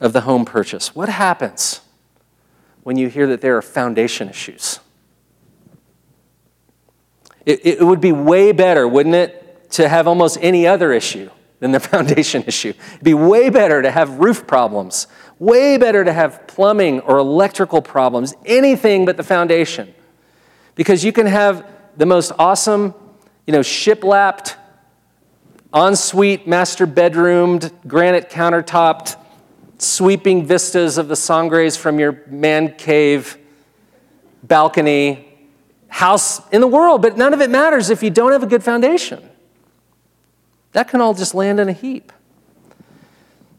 of 0.00 0.12
the 0.12 0.22
home 0.22 0.44
purchase, 0.44 0.94
what 0.94 1.08
happens 1.08 1.80
when 2.82 2.96
you 2.96 3.08
hear 3.08 3.26
that 3.26 3.40
there 3.40 3.56
are 3.56 3.62
foundation 3.62 4.28
issues? 4.28 4.80
It, 7.46 7.64
it 7.64 7.82
would 7.82 8.00
be 8.00 8.12
way 8.12 8.52
better, 8.52 8.86
wouldn't 8.86 9.14
it, 9.14 9.70
to 9.70 9.88
have 9.88 10.06
almost 10.06 10.36
any 10.42 10.66
other 10.66 10.92
issue 10.92 11.30
than 11.60 11.70
the 11.70 11.80
foundation 11.92 12.44
issue. 12.46 12.74
It'd 12.90 13.04
be 13.04 13.14
way 13.14 13.48
better 13.48 13.80
to 13.80 13.90
have 13.90 14.18
roof 14.18 14.46
problems, 14.46 15.06
way 15.38 15.78
better 15.78 16.04
to 16.04 16.12
have 16.12 16.46
plumbing 16.48 17.00
or 17.00 17.18
electrical 17.18 17.80
problems, 17.80 18.34
anything 18.44 19.06
but 19.06 19.16
the 19.16 19.22
foundation. 19.22 19.94
Because 20.74 21.04
you 21.04 21.12
can 21.12 21.26
have 21.26 21.66
the 21.96 22.04
most 22.04 22.32
awesome, 22.38 22.94
you 23.46 23.52
know, 23.52 23.60
shiplapped, 23.60 24.56
ensuite, 25.74 26.46
master 26.46 26.84
bedroomed, 26.84 27.70
granite 27.86 28.28
countertopped, 28.28 29.16
sweeping 29.78 30.44
vistas 30.44 30.98
of 30.98 31.08
the 31.08 31.16
Sangres 31.16 31.76
from 31.76 31.98
your 31.98 32.22
man 32.26 32.74
cave 32.76 33.38
balcony 34.42 35.25
house 35.88 36.46
in 36.50 36.60
the 36.60 36.66
world, 36.66 37.02
but 37.02 37.16
none 37.16 37.32
of 37.32 37.40
it 37.40 37.50
matters 37.50 37.90
if 37.90 38.02
you 38.02 38.10
don't 38.10 38.32
have 38.32 38.42
a 38.42 38.46
good 38.46 38.62
foundation. 38.62 39.28
That 40.72 40.88
can 40.88 41.00
all 41.00 41.14
just 41.14 41.34
land 41.34 41.58
in 41.58 41.68
a 41.68 41.72
heap. 41.72 42.12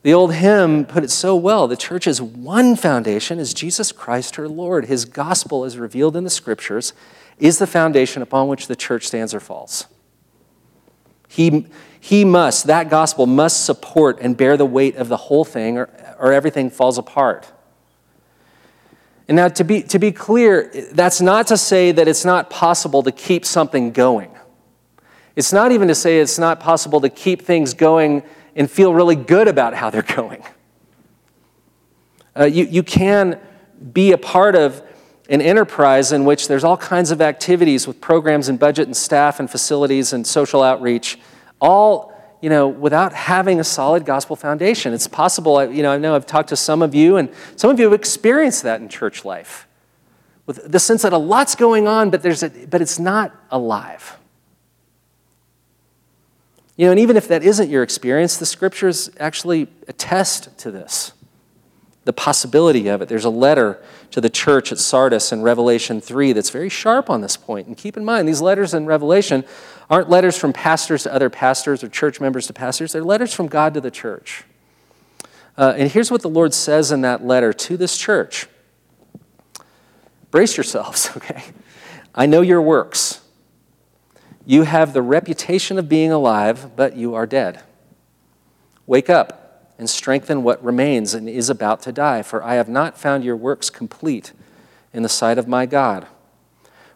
The 0.03 0.13
old 0.13 0.33
hymn 0.35 0.85
put 0.85 1.03
it 1.03 1.11
so 1.11 1.35
well 1.35 1.67
the 1.67 1.75
church's 1.75 2.21
one 2.21 2.75
foundation 2.75 3.39
is 3.39 3.53
Jesus 3.53 3.91
Christ, 3.91 4.35
her 4.35 4.47
Lord. 4.47 4.85
His 4.85 5.03
gospel, 5.03 5.63
as 5.63 5.77
revealed 5.77 6.15
in 6.15 6.23
the 6.23 6.29
scriptures, 6.29 6.93
is 7.39 7.59
the 7.59 7.67
foundation 7.67 8.21
upon 8.21 8.47
which 8.47 8.67
the 8.67 8.75
church 8.75 9.07
stands 9.07 9.33
or 9.33 9.39
falls. 9.39 9.85
He, 11.27 11.65
he 11.99 12.23
must, 12.23 12.67
that 12.67 12.89
gospel 12.89 13.25
must 13.25 13.65
support 13.65 14.19
and 14.21 14.37
bear 14.37 14.55
the 14.55 14.65
weight 14.65 14.95
of 14.95 15.09
the 15.09 15.17
whole 15.17 15.43
thing, 15.43 15.77
or, 15.77 15.89
or 16.19 16.31
everything 16.31 16.69
falls 16.69 16.97
apart. 16.97 17.51
And 19.27 19.35
now, 19.35 19.49
to 19.49 19.63
be, 19.63 19.81
to 19.83 19.99
be 19.99 20.11
clear, 20.11 20.71
that's 20.93 21.19
not 21.19 21.47
to 21.47 21.57
say 21.57 21.91
that 21.91 22.07
it's 22.07 22.23
not 22.23 22.49
possible 22.49 23.03
to 23.03 23.11
keep 23.11 23.45
something 23.45 23.91
going. 23.91 24.31
It's 25.35 25.51
not 25.51 25.71
even 25.71 25.89
to 25.89 25.95
say 25.95 26.19
it's 26.19 26.39
not 26.39 26.59
possible 26.59 27.01
to 27.01 27.09
keep 27.09 27.41
things 27.41 27.73
going 27.73 28.23
and 28.55 28.71
feel 28.71 28.93
really 28.93 29.15
good 29.15 29.47
about 29.47 29.73
how 29.73 29.89
they're 29.89 30.01
going. 30.15 30.43
Uh, 32.37 32.45
you, 32.45 32.65
you 32.65 32.83
can 32.83 33.39
be 33.93 34.11
a 34.11 34.17
part 34.17 34.55
of 34.55 34.81
an 35.29 35.41
enterprise 35.41 36.11
in 36.11 36.23
which 36.23 36.47
there's 36.47 36.63
all 36.63 36.77
kinds 36.77 37.11
of 37.11 37.21
activities 37.21 37.85
with 37.85 37.99
programs 37.99 38.47
and 38.47 38.57
budget 38.57 38.87
and 38.87 38.95
staff 38.95 39.39
and 39.39 39.49
facilities 39.49 40.13
and 40.13 40.25
social 40.25 40.63
outreach, 40.63 41.19
all 41.59 42.16
you 42.41 42.49
know, 42.49 42.67
without 42.67 43.13
having 43.13 43.59
a 43.59 43.63
solid 43.63 44.05
gospel 44.05 44.35
foundation. 44.35 44.93
It's 44.93 45.07
possible, 45.07 45.63
you 45.71 45.81
know, 45.81 45.91
I 45.91 45.97
know 45.97 46.15
I've 46.15 46.25
talked 46.25 46.49
to 46.49 46.55
some 46.55 46.81
of 46.81 46.93
you, 46.93 47.17
and 47.17 47.29
some 47.55 47.69
of 47.71 47.79
you 47.79 47.85
have 47.85 47.93
experienced 47.93 48.63
that 48.63 48.79
in 48.81 48.89
church 48.89 49.25
life, 49.25 49.67
with 50.45 50.71
the 50.71 50.79
sense 50.79 51.01
that 51.01 51.13
a 51.13 51.17
lot's 51.17 51.55
going 51.55 51.87
on, 51.87 52.09
but, 52.09 52.21
there's 52.21 52.43
a, 52.43 52.49
but 52.49 52.81
it's 52.81 52.99
not 52.99 53.35
alive. 53.49 54.17
You 56.75 56.85
know, 56.85 56.91
and 56.91 56.99
even 56.99 57.17
if 57.17 57.27
that 57.27 57.43
isn't 57.43 57.69
your 57.69 57.81
experience, 57.81 58.37
the 58.37 58.45
scriptures 58.45 59.09
actually 59.19 59.67
attest 59.87 60.55
to 60.59 60.69
this 60.69 61.13
the 62.07 62.13
possibility 62.13 62.87
of 62.87 63.01
it. 63.01 63.09
There's 63.09 63.25
a 63.25 63.29
letter 63.29 63.83
to 64.11 64.21
the 64.21 64.29
church 64.29 64.71
at 64.71 64.79
Sardis 64.79 65.33
in 65.33 65.41
Revelation 65.41 65.99
3 65.99 66.31
that's 66.31 66.49
very 66.49 66.69
sharp 66.69 67.09
on 67.09 67.19
this 67.19 67.35
point. 67.35 67.67
And 67.67 67.75
keep 67.75 67.97
in 67.97 68.05
mind, 68.05 68.29
these 68.29 68.39
letters 68.39 68.73
in 68.73 68.85
Revelation 68.85 69.43
aren't 69.89 70.09
letters 70.09 70.37
from 70.37 70.53
pastors 70.53 71.03
to 71.03 71.13
other 71.13 71.29
pastors 71.29 71.83
or 71.83 71.89
church 71.89 72.21
members 72.21 72.47
to 72.47 72.53
pastors, 72.53 72.93
they're 72.93 73.03
letters 73.03 73.33
from 73.33 73.47
God 73.47 73.73
to 73.73 73.81
the 73.81 73.91
church. 73.91 74.45
Uh, 75.57 75.73
and 75.75 75.91
here's 75.91 76.09
what 76.09 76.21
the 76.21 76.29
Lord 76.29 76.53
says 76.53 76.93
in 76.93 77.01
that 77.01 77.25
letter 77.25 77.51
to 77.51 77.75
this 77.77 77.97
church 77.97 78.47
Brace 80.31 80.55
yourselves, 80.55 81.09
okay? 81.17 81.43
I 82.15 82.25
know 82.25 82.41
your 82.41 82.61
works. 82.61 83.19
You 84.45 84.63
have 84.63 84.93
the 84.93 85.01
reputation 85.01 85.77
of 85.77 85.89
being 85.89 86.13
alive, 86.13 86.73
but 86.77 86.95
you 86.95 87.15
are 87.15 87.25
dead. 87.25 87.63
Wake 88.85 89.09
up 89.09 89.46
and 89.77 89.89
strengthen 89.89 90.43
what 90.43 90.63
remains 90.63 91.13
and 91.13 91.29
is 91.29 91.49
about 91.49 91.81
to 91.83 91.91
die, 91.91 92.21
for 92.21 92.43
I 92.43 92.55
have 92.55 92.69
not 92.69 92.97
found 92.97 93.23
your 93.23 93.35
works 93.35 93.69
complete 93.69 94.33
in 94.93 95.03
the 95.03 95.09
sight 95.09 95.37
of 95.37 95.47
my 95.47 95.65
God. 95.65 96.07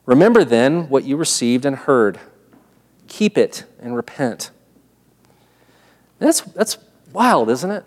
Remember 0.05 0.43
then 0.43 0.89
what 0.89 1.03
you 1.03 1.15
received 1.15 1.65
and 1.65 1.75
heard. 1.75 2.19
Keep 3.07 3.37
it 3.37 3.65
and 3.79 3.95
repent. 3.95 4.49
That's, 6.17 6.41
that's 6.41 6.77
wild, 7.11 7.49
isn't 7.49 7.71
it? 7.71 7.85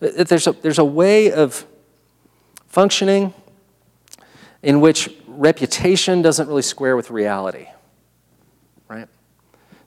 There's 0.00 0.46
a, 0.46 0.52
there's 0.52 0.78
a 0.78 0.84
way 0.84 1.30
of 1.30 1.64
functioning 2.66 3.32
in 4.62 4.80
which 4.80 5.10
reputation 5.26 6.22
doesn't 6.22 6.48
really 6.48 6.62
square 6.62 6.96
with 6.96 7.10
reality, 7.10 7.66
right? 8.88 9.08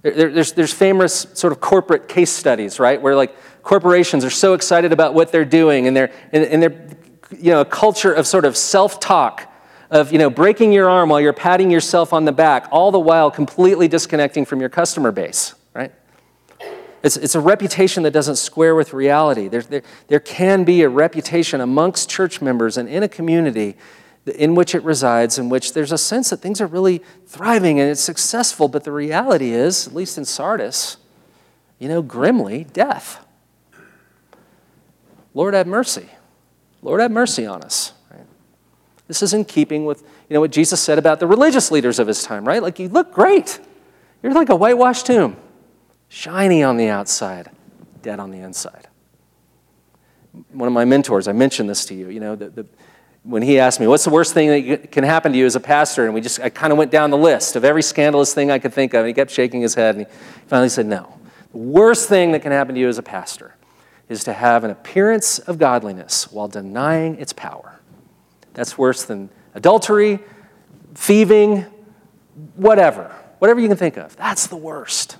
There, 0.01 0.31
there's, 0.31 0.53
there's 0.53 0.73
famous 0.73 1.27
sort 1.33 1.51
of 1.51 1.59
corporate 1.59 2.07
case 2.07 2.31
studies, 2.31 2.79
right? 2.79 3.01
Where 3.01 3.15
like 3.15 3.35
corporations 3.65 4.23
are 4.23 4.29
so 4.29 4.53
excited 4.53 4.93
about 4.93 5.13
what 5.13 5.31
they're 5.31 5.43
doing 5.43 5.87
and 5.87 5.97
they're, 5.97 6.11
and, 6.31 6.45
and 6.45 6.63
they're 6.63 6.87
you 7.37 7.51
know, 7.51 7.61
a 7.61 7.65
culture 7.65 8.13
of 8.13 8.25
sort 8.27 8.45
of 8.45 8.55
self-talk 8.55 9.51
of 9.89 10.11
you 10.11 10.19
know, 10.19 10.29
breaking 10.29 10.71
your 10.71 10.89
arm 10.89 11.09
while 11.09 11.19
you're 11.19 11.33
patting 11.33 11.71
yourself 11.71 12.13
on 12.13 12.25
the 12.25 12.31
back, 12.31 12.67
all 12.71 12.91
the 12.91 12.99
while 12.99 13.29
completely 13.29 13.87
disconnecting 13.87 14.45
from 14.45 14.59
your 14.59 14.69
customer 14.69 15.11
base, 15.11 15.55
right? 15.73 15.91
It's, 17.03 17.17
it's 17.17 17.33
a 17.35 17.39
reputation 17.39 18.03
that 18.03 18.11
doesn't 18.11 18.37
square 18.37 18.75
with 18.75 18.93
reality. 18.93 19.47
There, 19.47 19.61
there, 19.61 19.83
there 20.07 20.19
can 20.19 20.63
be 20.63 20.83
a 20.83 20.89
reputation 20.89 21.59
amongst 21.59 22.09
church 22.09 22.41
members 22.41 22.77
and 22.77 22.87
in 22.87 23.01
a 23.03 23.07
community 23.07 23.77
in 24.25 24.53
which 24.53 24.75
it 24.75 24.83
resides, 24.83 25.39
in 25.39 25.49
which 25.49 25.73
there's 25.73 25.91
a 25.91 25.97
sense 25.97 26.29
that 26.29 26.37
things 26.37 26.61
are 26.61 26.67
really 26.67 27.01
thriving 27.25 27.79
and 27.79 27.89
it's 27.89 28.01
successful, 28.01 28.67
but 28.67 28.83
the 28.83 28.91
reality 28.91 29.51
is, 29.51 29.87
at 29.87 29.95
least 29.95 30.17
in 30.19 30.25
Sardis, 30.25 30.97
you 31.79 31.87
know, 31.87 32.01
grimly, 32.01 32.63
death. 32.65 33.24
Lord, 35.35 35.53
have 35.53 35.67
mercy. 35.67 36.09
Lord, 36.81 37.01
have 37.01 37.11
mercy 37.11 37.45
on 37.45 37.61
us. 37.61 37.93
Right? 38.09 38.25
This 39.07 39.21
is 39.21 39.33
in 39.33 39.45
keeping 39.45 39.85
with 39.85 40.01
you 40.29 40.33
know, 40.33 40.39
what 40.39 40.51
Jesus 40.51 40.81
said 40.81 40.97
about 40.97 41.19
the 41.19 41.27
religious 41.27 41.69
leaders 41.69 41.99
of 41.99 42.07
his 42.07 42.23
time, 42.23 42.47
right? 42.47 42.63
Like, 42.63 42.79
you 42.79 42.87
look 42.89 43.13
great. 43.13 43.59
You're 44.23 44.33
like 44.33 44.49
a 44.49 44.55
whitewashed 44.55 45.05
tomb, 45.05 45.35
shiny 46.07 46.63
on 46.63 46.77
the 46.77 46.87
outside, 46.87 47.51
dead 48.01 48.19
on 48.19 48.31
the 48.31 48.39
inside. 48.39 48.87
One 50.51 50.67
of 50.67 50.73
my 50.73 50.85
mentors, 50.85 51.27
I 51.27 51.33
mentioned 51.33 51.69
this 51.69 51.85
to 51.85 51.93
you, 51.93 52.09
you 52.09 52.19
know, 52.19 52.35
the, 52.35 52.49
the 52.49 52.65
when 53.23 53.41
he 53.41 53.59
asked 53.59 53.79
me, 53.79 53.87
What's 53.87 54.03
the 54.03 54.11
worst 54.11 54.33
thing 54.33 54.69
that 54.69 54.91
can 54.91 55.03
happen 55.03 55.31
to 55.31 55.37
you 55.37 55.45
as 55.45 55.55
a 55.55 55.59
pastor? 55.59 56.05
And 56.05 56.13
we 56.13 56.21
just, 56.21 56.39
I 56.39 56.49
kind 56.49 56.71
of 56.71 56.77
went 56.77 56.91
down 56.91 57.09
the 57.09 57.17
list 57.17 57.55
of 57.55 57.65
every 57.65 57.81
scandalous 57.81 58.33
thing 58.33 58.51
I 58.51 58.59
could 58.59 58.73
think 58.73 58.93
of. 58.93 58.99
And 58.99 59.07
he 59.07 59.13
kept 59.13 59.31
shaking 59.31 59.61
his 59.61 59.73
head. 59.73 59.95
And 59.95 60.05
he 60.05 60.11
finally 60.47 60.69
said, 60.69 60.85
No. 60.85 61.11
The 61.51 61.57
worst 61.57 62.07
thing 62.07 62.33
that 62.33 62.43
can 62.43 62.51
happen 62.51 62.75
to 62.75 62.81
you 62.81 62.87
as 62.87 62.99
a 62.99 63.03
pastor 63.03 63.55
is 64.07 64.23
to 64.23 64.33
have 64.33 64.63
an 64.63 64.71
appearance 64.71 65.39
of 65.39 65.57
godliness 65.57 66.31
while 66.31 66.47
denying 66.47 67.15
its 67.15 67.33
power. 67.33 67.79
That's 68.53 68.77
worse 68.77 69.03
than 69.03 69.29
adultery, 69.53 70.19
thieving, 70.93 71.65
whatever. 72.55 73.13
Whatever 73.39 73.59
you 73.59 73.67
can 73.67 73.77
think 73.77 73.97
of. 73.97 74.15
That's 74.15 74.47
the 74.47 74.55
worst. 74.55 75.17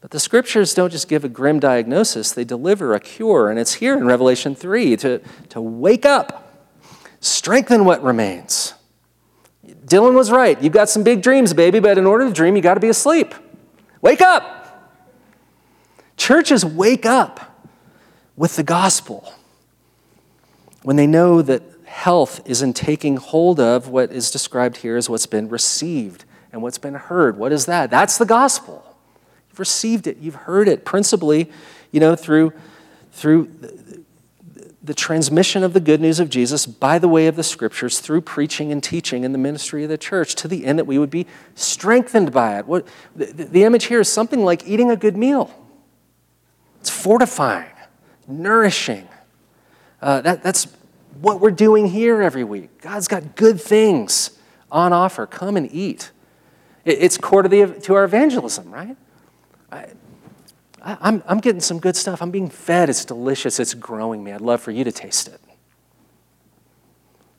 But 0.00 0.10
the 0.10 0.20
scriptures 0.20 0.74
don't 0.74 0.90
just 0.90 1.08
give 1.08 1.24
a 1.24 1.28
grim 1.28 1.60
diagnosis, 1.60 2.32
they 2.32 2.44
deliver 2.44 2.94
a 2.94 3.00
cure. 3.00 3.48
And 3.48 3.58
it's 3.58 3.74
here 3.74 3.96
in 3.96 4.04
Revelation 4.04 4.54
3 4.54 4.96
to, 4.98 5.20
to 5.50 5.60
wake 5.60 6.04
up, 6.04 6.72
strengthen 7.20 7.84
what 7.84 8.02
remains. 8.02 8.74
Dylan 9.86 10.14
was 10.14 10.30
right. 10.30 10.60
You've 10.60 10.72
got 10.72 10.88
some 10.88 11.04
big 11.04 11.22
dreams, 11.22 11.54
baby, 11.54 11.78
but 11.78 11.98
in 11.98 12.06
order 12.06 12.26
to 12.26 12.32
dream, 12.32 12.56
you 12.56 12.62
got 12.62 12.74
to 12.74 12.80
be 12.80 12.88
asleep. 12.88 13.34
Wake 14.00 14.20
up. 14.20 14.61
Churches 16.22 16.64
wake 16.64 17.04
up 17.04 17.66
with 18.36 18.54
the 18.54 18.62
gospel 18.62 19.34
when 20.84 20.94
they 20.94 21.08
know 21.08 21.42
that 21.42 21.64
health 21.84 22.48
is 22.48 22.62
in 22.62 22.74
taking 22.74 23.16
hold 23.16 23.58
of 23.58 23.88
what 23.88 24.12
is 24.12 24.30
described 24.30 24.76
here 24.76 24.96
as 24.96 25.10
what's 25.10 25.26
been 25.26 25.48
received 25.48 26.24
and 26.52 26.62
what's 26.62 26.78
been 26.78 26.94
heard. 26.94 27.36
What 27.36 27.50
is 27.50 27.66
that? 27.66 27.90
That's 27.90 28.18
the 28.18 28.24
gospel. 28.24 28.96
You've 29.50 29.58
received 29.58 30.06
it, 30.06 30.18
you've 30.18 30.36
heard 30.36 30.68
it, 30.68 30.84
principally, 30.84 31.50
you 31.90 31.98
know, 31.98 32.14
through, 32.14 32.52
through 33.10 33.50
the 34.80 34.94
transmission 34.94 35.64
of 35.64 35.72
the 35.72 35.80
good 35.80 36.00
news 36.00 36.20
of 36.20 36.30
Jesus 36.30 36.66
by 36.66 37.00
the 37.00 37.08
way 37.08 37.26
of 37.26 37.34
the 37.34 37.42
scriptures 37.42 37.98
through 37.98 38.20
preaching 38.20 38.70
and 38.70 38.80
teaching 38.80 39.24
in 39.24 39.32
the 39.32 39.38
ministry 39.38 39.82
of 39.82 39.90
the 39.90 39.98
church 39.98 40.36
to 40.36 40.46
the 40.46 40.66
end 40.66 40.78
that 40.78 40.84
we 40.84 40.98
would 40.98 41.10
be 41.10 41.26
strengthened 41.56 42.30
by 42.30 42.60
it. 42.60 42.66
What, 42.68 42.86
the, 43.16 43.32
the 43.32 43.64
image 43.64 43.86
here 43.86 43.98
is 43.98 44.08
something 44.08 44.44
like 44.44 44.68
eating 44.68 44.88
a 44.88 44.96
good 44.96 45.16
meal. 45.16 45.58
It's 46.82 46.90
fortifying, 46.90 47.70
nourishing. 48.26 49.06
Uh, 50.00 50.20
that, 50.22 50.42
that's 50.42 50.66
what 51.20 51.40
we're 51.40 51.52
doing 51.52 51.86
here 51.86 52.20
every 52.20 52.42
week. 52.42 52.80
God's 52.80 53.06
got 53.06 53.36
good 53.36 53.60
things 53.60 54.36
on 54.68 54.92
offer. 54.92 55.24
Come 55.28 55.56
and 55.56 55.72
eat. 55.72 56.10
It's 56.84 57.16
core 57.16 57.42
to, 57.42 57.48
the, 57.48 57.66
to 57.82 57.94
our 57.94 58.02
evangelism, 58.02 58.72
right? 58.72 58.96
I, 59.70 59.90
I'm, 60.82 61.22
I'm 61.28 61.38
getting 61.38 61.60
some 61.60 61.78
good 61.78 61.94
stuff. 61.94 62.20
I'm 62.20 62.32
being 62.32 62.50
fed. 62.50 62.90
It's 62.90 63.04
delicious. 63.04 63.60
It's 63.60 63.74
growing 63.74 64.24
me. 64.24 64.32
I'd 64.32 64.40
love 64.40 64.60
for 64.60 64.72
you 64.72 64.82
to 64.82 64.90
taste 64.90 65.28
it. 65.28 65.40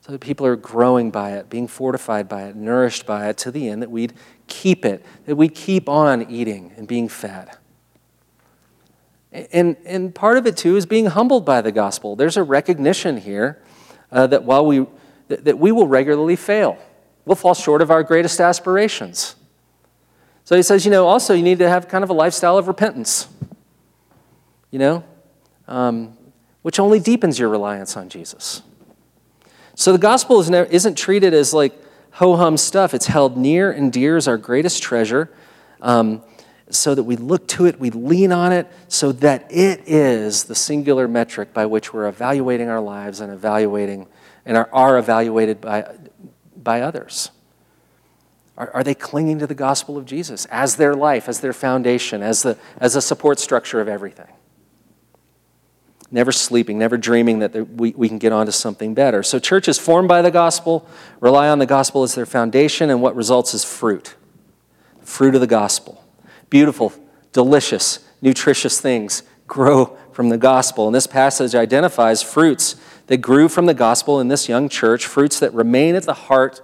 So 0.03 0.13
that 0.13 0.21
people 0.21 0.45
are 0.45 0.56
growing 0.56 1.12
by 1.12 1.32
it, 1.32 1.49
being 1.49 1.67
fortified 1.67 2.29
by 2.29 2.43
it, 2.43 2.56
nourished 2.56 3.06
by 3.06 3.27
it 3.27 3.38
to 3.39 3.51
the 3.51 3.67
end 3.67 3.82
that 3.82 3.91
we'd 3.91 4.13
keep 4.47 4.86
it, 4.86 5.06
that 5.25 5.36
we'd 5.36 5.53
keep 5.53 5.89
on 5.89 6.32
eating 6.32 6.71
and 6.77 6.88
being 6.88 7.10
fed. 7.10 7.58
And, 9.33 9.77
and 9.85 10.13
part 10.13 10.37
of 10.37 10.45
it 10.45 10.55
too 10.55 10.75
is 10.77 10.85
being 10.85 11.07
humbled 11.07 11.43
by 11.43 11.61
the 11.61 11.71
gospel. 11.71 12.15
There's 12.15 12.37
a 12.37 12.43
recognition 12.43 13.17
here 13.17 13.59
uh, 14.11 14.27
that 14.27 14.43
while 14.43 14.65
we, 14.65 14.85
that, 15.27 15.45
that 15.45 15.57
we 15.57 15.71
will 15.71 15.87
regularly 15.87 16.35
fail, 16.35 16.77
we'll 17.25 17.35
fall 17.35 17.55
short 17.55 17.81
of 17.81 17.89
our 17.89 18.03
greatest 18.03 18.39
aspirations. 18.39 19.35
So 20.43 20.55
he 20.55 20.61
says, 20.61 20.85
you 20.85 20.91
know, 20.91 21.07
also 21.07 21.33
you 21.33 21.41
need 21.41 21.59
to 21.59 21.69
have 21.69 21.87
kind 21.87 22.03
of 22.03 22.11
a 22.11 22.13
lifestyle 22.13 22.57
of 22.57 22.67
repentance, 22.67 23.27
you 24.69 24.77
know, 24.77 25.03
um, 25.67 26.15
which 26.61 26.79
only 26.79 26.99
deepens 26.99 27.39
your 27.39 27.49
reliance 27.49 27.97
on 27.97 28.09
Jesus. 28.09 28.61
So 29.73 29.91
the 29.91 29.97
gospel 29.97 30.39
is 30.39 30.49
never, 30.49 30.69
isn't 30.69 30.95
treated 30.95 31.33
as 31.33 31.53
like 31.53 31.73
ho 32.11 32.35
hum 32.35 32.57
stuff. 32.57 32.93
It's 32.93 33.07
held 33.07 33.35
near 33.35 33.71
and 33.71 33.91
dear 33.91 34.15
as 34.17 34.27
our 34.27 34.37
greatest 34.37 34.83
treasure. 34.83 35.31
Um, 35.81 36.21
so 36.75 36.95
that 36.95 37.03
we 37.03 37.15
look 37.15 37.47
to 37.49 37.65
it, 37.65 37.79
we 37.79 37.89
lean 37.89 38.31
on 38.31 38.51
it, 38.51 38.67
so 38.88 39.12
that 39.12 39.45
it 39.51 39.81
is 39.86 40.45
the 40.45 40.55
singular 40.55 41.07
metric 41.07 41.53
by 41.53 41.65
which 41.65 41.93
we're 41.93 42.07
evaluating 42.07 42.69
our 42.69 42.81
lives 42.81 43.19
and 43.19 43.31
evaluating 43.31 44.07
and 44.45 44.57
are, 44.57 44.69
are 44.73 44.97
evaluated 44.97 45.62
by, 45.62 45.95
by 46.55 46.81
others. 46.81 47.31
Are, 48.57 48.69
are 48.71 48.83
they 48.83 48.93
clinging 48.93 49.39
to 49.39 49.47
the 49.47 49.55
gospel 49.55 49.97
of 49.97 50.05
Jesus 50.05 50.45
as 50.45 50.75
their 50.75 50.93
life, 50.93 51.27
as 51.27 51.39
their 51.39 51.53
foundation, 51.53 52.21
as 52.21 52.43
the, 52.43 52.57
as 52.77 52.95
a 52.95 53.01
support 53.01 53.39
structure 53.39 53.81
of 53.81 53.88
everything? 53.88 54.31
Never 56.12 56.31
sleeping, 56.31 56.77
never 56.77 56.95
dreaming 56.95 57.39
that 57.39 57.55
we, 57.71 57.91
we 57.91 58.07
can 58.07 58.19
get 58.19 58.31
onto 58.31 58.51
something 58.51 58.93
better. 58.93 59.23
So, 59.23 59.39
churches 59.39 59.79
formed 59.79 60.07
by 60.07 60.21
the 60.21 60.29
gospel 60.29 60.88
rely 61.19 61.49
on 61.49 61.57
the 61.57 61.65
gospel 61.65 62.03
as 62.03 62.13
their 62.13 62.27
foundation, 62.27 62.91
and 62.91 63.01
what 63.01 63.15
results 63.15 63.55
is 63.55 63.63
fruit 63.63 64.15
fruit 65.03 65.36
of 65.36 65.41
the 65.41 65.47
gospel 65.47 66.03
beautiful, 66.49 66.93
delicious, 67.32 67.99
nutritious 68.21 68.79
things 68.79 69.23
grow 69.47 69.97
from 70.12 70.29
the 70.29 70.38
gospel. 70.38 70.88
And 70.88 70.95
this 70.95 71.08
passage 71.08 71.56
identifies 71.56 72.21
fruits 72.21 72.75
that 73.08 73.17
grew 73.17 73.49
from 73.49 73.65
the 73.65 73.73
gospel 73.73 74.19
in 74.19 74.27
this 74.27 74.47
young 74.47 74.69
church, 74.69 75.06
fruits 75.06 75.39
that 75.39 75.53
remain 75.53 75.95
at 75.95 76.03
the 76.03 76.13
heart 76.13 76.62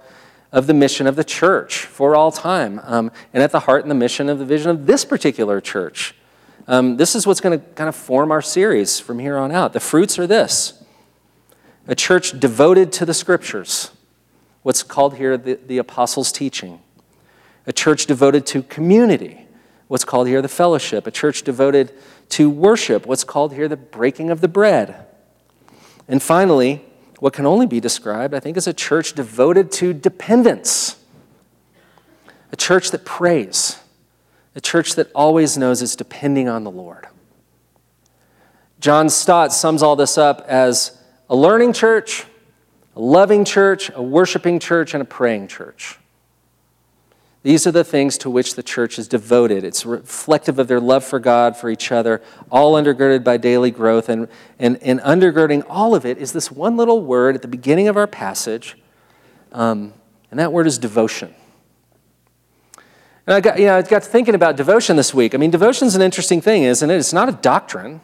of 0.52 0.66
the 0.66 0.74
mission 0.74 1.06
of 1.06 1.16
the 1.16 1.24
church 1.24 1.84
for 1.84 2.16
all 2.16 2.32
time, 2.32 2.80
um, 2.84 3.10
and 3.32 3.42
at 3.42 3.52
the 3.52 3.60
heart 3.60 3.82
and 3.82 3.90
the 3.90 3.94
mission 3.94 4.28
of 4.28 4.38
the 4.38 4.44
vision 4.44 4.70
of 4.70 4.86
this 4.86 5.04
particular 5.04 5.60
church. 5.60 6.14
Um, 6.66 6.96
this 6.96 7.14
is 7.14 7.26
what's 7.26 7.40
going 7.40 7.58
to 7.58 7.64
kind 7.74 7.88
of 7.88 7.96
form 7.96 8.30
our 8.30 8.42
series 8.42 9.00
from 9.00 9.18
here 9.18 9.36
on 9.36 9.52
out. 9.52 9.72
The 9.72 9.80
fruits 9.80 10.18
are 10.18 10.26
this 10.26 10.82
a 11.86 11.94
church 11.94 12.38
devoted 12.38 12.92
to 12.92 13.04
the 13.04 13.14
scriptures, 13.14 13.90
what's 14.62 14.82
called 14.82 15.16
here 15.16 15.36
the, 15.36 15.54
the 15.54 15.78
apostles' 15.78 16.30
teaching, 16.30 16.80
a 17.66 17.72
church 17.72 18.06
devoted 18.06 18.46
to 18.46 18.62
community 18.62 19.39
what's 19.90 20.04
called 20.04 20.28
here 20.28 20.40
the 20.40 20.46
fellowship, 20.46 21.04
a 21.08 21.10
church 21.10 21.42
devoted 21.42 21.92
to 22.28 22.48
worship, 22.48 23.06
what's 23.06 23.24
called 23.24 23.52
here 23.52 23.66
the 23.66 23.76
breaking 23.76 24.30
of 24.30 24.40
the 24.40 24.46
bread. 24.46 25.04
And 26.06 26.22
finally, 26.22 26.84
what 27.18 27.32
can 27.32 27.44
only 27.44 27.66
be 27.66 27.80
described, 27.80 28.32
I 28.32 28.38
think, 28.38 28.56
as 28.56 28.68
a 28.68 28.72
church 28.72 29.14
devoted 29.14 29.72
to 29.72 29.92
dependence, 29.92 30.96
a 32.52 32.56
church 32.56 32.92
that 32.92 33.04
prays, 33.04 33.80
a 34.54 34.60
church 34.60 34.94
that 34.94 35.10
always 35.12 35.58
knows 35.58 35.82
it's 35.82 35.96
depending 35.96 36.48
on 36.48 36.62
the 36.62 36.70
Lord. 36.70 37.08
John 38.78 39.08
Stott 39.08 39.52
sums 39.52 39.82
all 39.82 39.96
this 39.96 40.16
up 40.16 40.44
as 40.46 41.02
a 41.28 41.34
learning 41.34 41.72
church, 41.72 42.26
a 42.94 43.00
loving 43.00 43.44
church, 43.44 43.90
a 43.92 44.02
worshiping 44.02 44.60
church, 44.60 44.94
and 44.94 45.02
a 45.02 45.04
praying 45.04 45.48
church. 45.48 45.98
These 47.42 47.66
are 47.66 47.72
the 47.72 47.84
things 47.84 48.18
to 48.18 48.28
which 48.28 48.54
the 48.54 48.62
church 48.62 48.98
is 48.98 49.08
devoted. 49.08 49.64
It's 49.64 49.86
reflective 49.86 50.58
of 50.58 50.68
their 50.68 50.80
love 50.80 51.04
for 51.04 51.18
God, 51.18 51.56
for 51.56 51.70
each 51.70 51.90
other, 51.90 52.20
all 52.50 52.74
undergirded 52.74 53.24
by 53.24 53.38
daily 53.38 53.70
growth. 53.70 54.10
And, 54.10 54.28
and, 54.58 54.76
and 54.82 55.00
undergirding 55.00 55.64
all 55.66 55.94
of 55.94 56.04
it 56.04 56.18
is 56.18 56.32
this 56.34 56.50
one 56.50 56.76
little 56.76 57.02
word 57.02 57.34
at 57.34 57.42
the 57.42 57.48
beginning 57.48 57.88
of 57.88 57.96
our 57.96 58.06
passage, 58.06 58.76
um, 59.52 59.94
and 60.30 60.38
that 60.38 60.52
word 60.52 60.66
is 60.66 60.76
devotion. 60.76 61.34
And 63.26 63.34
I 63.34 63.40
got, 63.40 63.58
you 63.58 63.66
know, 63.66 63.78
I 63.78 63.82
got 63.82 64.04
thinking 64.04 64.34
about 64.34 64.56
devotion 64.56 64.96
this 64.96 65.14
week. 65.14 65.34
I 65.34 65.38
mean, 65.38 65.50
devotion 65.50 65.88
is 65.88 65.94
an 65.94 66.02
interesting 66.02 66.42
thing, 66.42 66.64
isn't 66.64 66.90
it? 66.90 66.96
It's 66.96 67.12
not 67.12 67.28
a 67.30 67.32
doctrine, 67.32 68.02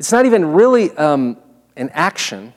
it's 0.00 0.10
not 0.10 0.26
even 0.26 0.52
really 0.52 0.90
um, 0.96 1.36
an 1.76 1.90
action. 1.92 2.54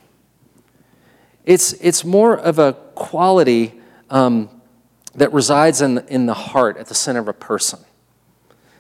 It's, 1.44 1.74
it's 1.74 2.06
more 2.06 2.38
of 2.38 2.60
a 2.60 2.74
quality. 2.96 3.80
Um, 4.12 4.61
that 5.16 5.32
resides 5.34 5.82
in, 5.82 6.00
in 6.08 6.26
the 6.26 6.34
heart 6.34 6.78
at 6.78 6.88
the 6.88 6.96
center 6.96 7.20
of 7.20 7.28
a 7.28 7.34
person. 7.34 7.80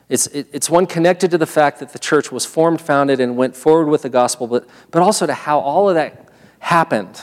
It's, 0.09 0.27
it, 0.27 0.47
it's 0.51 0.69
one 0.69 0.87
connected 0.87 1.31
to 1.31 1.37
the 1.37 1.45
fact 1.45 1.79
that 1.79 1.93
the 1.93 1.99
church 1.99 2.31
was 2.31 2.45
formed, 2.45 2.81
founded, 2.81 3.19
and 3.19 3.37
went 3.37 3.55
forward 3.55 3.87
with 3.87 4.01
the 4.01 4.09
gospel, 4.09 4.45
but, 4.47 4.67
but 4.91 5.01
also 5.01 5.25
to 5.25 5.33
how 5.33 5.59
all 5.59 5.89
of 5.89 5.95
that 5.95 6.29
happened. 6.59 7.21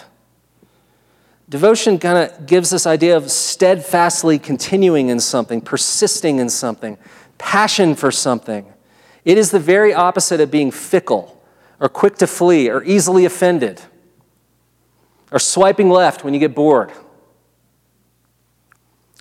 Devotion 1.49 1.99
kind 1.99 2.31
of 2.31 2.47
gives 2.47 2.71
this 2.71 2.87
idea 2.87 3.17
of 3.17 3.31
steadfastly 3.31 4.39
continuing 4.39 5.09
in 5.09 5.21
something, 5.21 5.61
persisting 5.61 6.39
in 6.39 6.51
something, 6.51 6.99
passion 7.39 7.95
for 7.95 8.11
something. 8.11 8.67
It 9.25 9.39
is 9.39 9.51
the 9.51 9.61
very 9.61 9.95
opposite 9.95 10.41
of 10.41 10.51
being 10.51 10.71
fickle 10.71 11.43
or 11.81 11.89
quick 11.89 12.17
to 12.17 12.27
flee 12.27 12.69
or 12.69 12.83
easily 12.85 13.25
offended 13.25 13.81
or 15.31 15.39
swiping 15.39 15.91
left 15.91 16.25
when 16.25 16.35
you 16.35 16.41
get 16.41 16.55
bored. 16.55 16.93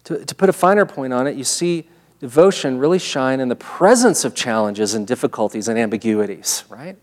To, 0.08 0.24
to 0.24 0.36
put 0.36 0.48
a 0.48 0.54
finer 0.54 0.86
point 0.86 1.12
on 1.12 1.28
it, 1.28 1.36
you 1.36 1.44
see 1.44 1.90
devotion 2.22 2.78
really 2.78 2.98
shine 2.98 3.42
in 3.42 3.50
the 3.50 3.58
presence 3.58 4.24
of 4.24 4.34
challenges 4.34 4.94
and 4.94 5.06
difficulties 5.06 5.68
and 5.68 5.78
ambiguities, 5.78 6.64
right? 6.70 6.96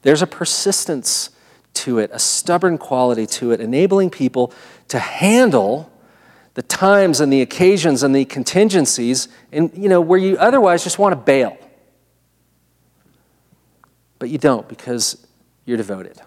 There's 0.00 0.22
a 0.22 0.26
persistence 0.26 1.28
to 1.74 1.98
it, 1.98 2.08
a 2.10 2.18
stubborn 2.18 2.78
quality 2.78 3.26
to 3.26 3.52
it, 3.52 3.60
enabling 3.60 4.08
people 4.08 4.54
to 4.88 4.98
handle 4.98 5.92
the 6.54 6.62
times 6.62 7.20
and 7.20 7.30
the 7.30 7.42
occasions 7.42 8.02
and 8.02 8.16
the 8.16 8.24
contingencies 8.24 9.28
and 9.52 9.70
you 9.76 9.90
know 9.90 10.00
where 10.00 10.18
you 10.18 10.38
otherwise 10.38 10.82
just 10.84 10.98
want 10.98 11.12
to 11.12 11.16
bail. 11.16 11.58
But 14.18 14.30
you 14.30 14.38
don't 14.38 14.66
because 14.66 15.26
you're 15.66 15.76
devoted. 15.76 16.22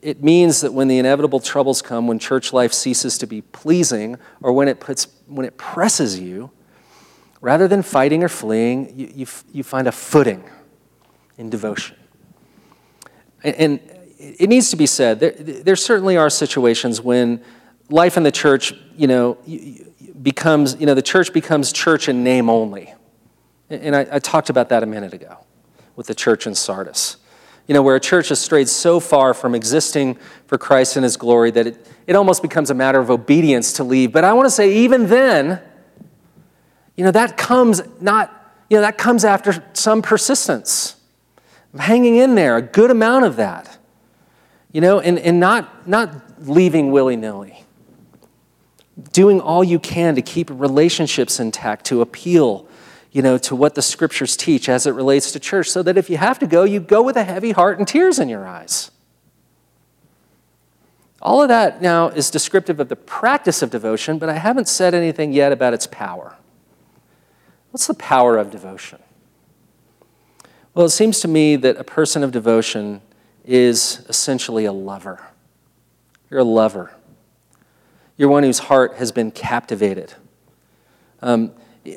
It 0.00 0.22
means 0.22 0.62
that 0.62 0.72
when 0.72 0.88
the 0.88 0.98
inevitable 0.98 1.40
troubles 1.40 1.82
come, 1.82 2.06
when 2.06 2.18
church 2.18 2.52
life 2.52 2.72
ceases 2.72 3.18
to 3.18 3.26
be 3.26 3.42
pleasing, 3.42 4.16
or 4.40 4.52
when 4.52 4.68
it, 4.68 4.80
puts, 4.80 5.06
when 5.26 5.44
it 5.44 5.56
presses 5.56 6.18
you, 6.18 6.50
rather 7.40 7.68
than 7.68 7.82
fighting 7.82 8.22
or 8.22 8.28
fleeing, 8.28 8.98
you, 8.98 9.12
you, 9.14 9.26
you 9.52 9.62
find 9.62 9.86
a 9.86 9.92
footing 9.92 10.48
in 11.36 11.50
devotion. 11.50 11.96
And, 13.44 13.56
and 13.56 13.80
it 14.18 14.48
needs 14.48 14.70
to 14.70 14.76
be 14.76 14.86
said, 14.86 15.20
there, 15.20 15.32
there 15.32 15.76
certainly 15.76 16.16
are 16.16 16.30
situations 16.30 17.00
when 17.00 17.42
life 17.90 18.16
in 18.16 18.22
the 18.22 18.32
church, 18.32 18.72
you 18.96 19.06
know, 19.06 19.36
becomes, 20.22 20.76
you 20.80 20.86
know, 20.86 20.94
the 20.94 21.02
church 21.02 21.32
becomes 21.32 21.72
church 21.72 22.08
in 22.08 22.24
name 22.24 22.48
only. 22.48 22.94
And 23.68 23.96
I, 23.96 24.06
I 24.12 24.18
talked 24.20 24.48
about 24.48 24.68
that 24.70 24.82
a 24.82 24.86
minute 24.86 25.12
ago 25.12 25.38
with 25.96 26.06
the 26.06 26.14
church 26.14 26.46
in 26.46 26.54
Sardis 26.54 27.16
you 27.66 27.74
know, 27.74 27.82
where 27.82 27.96
a 27.96 28.00
church 28.00 28.28
has 28.28 28.40
strayed 28.40 28.68
so 28.68 29.00
far 29.00 29.34
from 29.34 29.54
existing 29.54 30.16
for 30.46 30.58
Christ 30.58 30.96
and 30.96 31.04
His 31.04 31.16
glory 31.16 31.50
that 31.52 31.66
it, 31.66 31.86
it 32.06 32.16
almost 32.16 32.42
becomes 32.42 32.70
a 32.70 32.74
matter 32.74 32.98
of 32.98 33.10
obedience 33.10 33.74
to 33.74 33.84
leave. 33.84 34.12
But 34.12 34.24
I 34.24 34.32
want 34.32 34.46
to 34.46 34.50
say, 34.50 34.76
even 34.78 35.06
then, 35.06 35.60
you 36.96 37.04
know, 37.04 37.10
that 37.10 37.36
comes 37.36 37.82
not, 38.00 38.54
you 38.68 38.76
know, 38.76 38.82
that 38.82 38.98
comes 38.98 39.24
after 39.24 39.64
some 39.72 40.02
persistence, 40.02 40.96
hanging 41.78 42.16
in 42.16 42.34
there, 42.34 42.56
a 42.56 42.62
good 42.62 42.90
amount 42.90 43.24
of 43.24 43.36
that, 43.36 43.78
you 44.72 44.80
know, 44.80 45.00
and, 45.00 45.18
and 45.18 45.38
not, 45.40 45.88
not 45.88 46.14
leaving 46.40 46.90
willy 46.90 47.16
nilly. 47.16 47.64
Doing 49.12 49.40
all 49.40 49.64
you 49.64 49.78
can 49.78 50.16
to 50.16 50.22
keep 50.22 50.50
relationships 50.50 51.40
intact, 51.40 51.86
to 51.86 52.02
appeal, 52.02 52.68
you 53.12 53.20
know, 53.22 53.36
to 53.38 53.54
what 53.54 53.74
the 53.74 53.82
scriptures 53.82 54.36
teach 54.36 54.68
as 54.68 54.86
it 54.86 54.92
relates 54.92 55.32
to 55.32 55.38
church, 55.38 55.68
so 55.68 55.82
that 55.82 55.98
if 55.98 56.08
you 56.08 56.16
have 56.16 56.38
to 56.38 56.46
go, 56.46 56.64
you 56.64 56.80
go 56.80 57.02
with 57.02 57.16
a 57.16 57.24
heavy 57.24 57.52
heart 57.52 57.78
and 57.78 57.86
tears 57.86 58.18
in 58.18 58.28
your 58.28 58.46
eyes. 58.46 58.90
All 61.20 61.40
of 61.42 61.48
that 61.48 61.80
now 61.80 62.08
is 62.08 62.30
descriptive 62.30 62.80
of 62.80 62.88
the 62.88 62.96
practice 62.96 63.62
of 63.62 63.70
devotion, 63.70 64.18
but 64.18 64.28
I 64.28 64.38
haven't 64.38 64.66
said 64.66 64.94
anything 64.94 65.32
yet 65.32 65.52
about 65.52 65.74
its 65.74 65.86
power. 65.86 66.36
What's 67.70 67.86
the 67.86 67.94
power 67.94 68.38
of 68.38 68.50
devotion? 68.50 68.98
Well, 70.74 70.86
it 70.86 70.90
seems 70.90 71.20
to 71.20 71.28
me 71.28 71.56
that 71.56 71.76
a 71.76 71.84
person 71.84 72.24
of 72.24 72.32
devotion 72.32 73.02
is 73.44 74.04
essentially 74.08 74.64
a 74.64 74.72
lover. 74.72 75.22
You're 76.30 76.40
a 76.40 76.44
lover. 76.44 76.92
You're 78.16 78.30
one 78.30 78.42
whose 78.42 78.58
heart 78.58 78.94
has 78.94 79.12
been 79.12 79.30
captivated. 79.30 80.14
Um, 81.20 81.52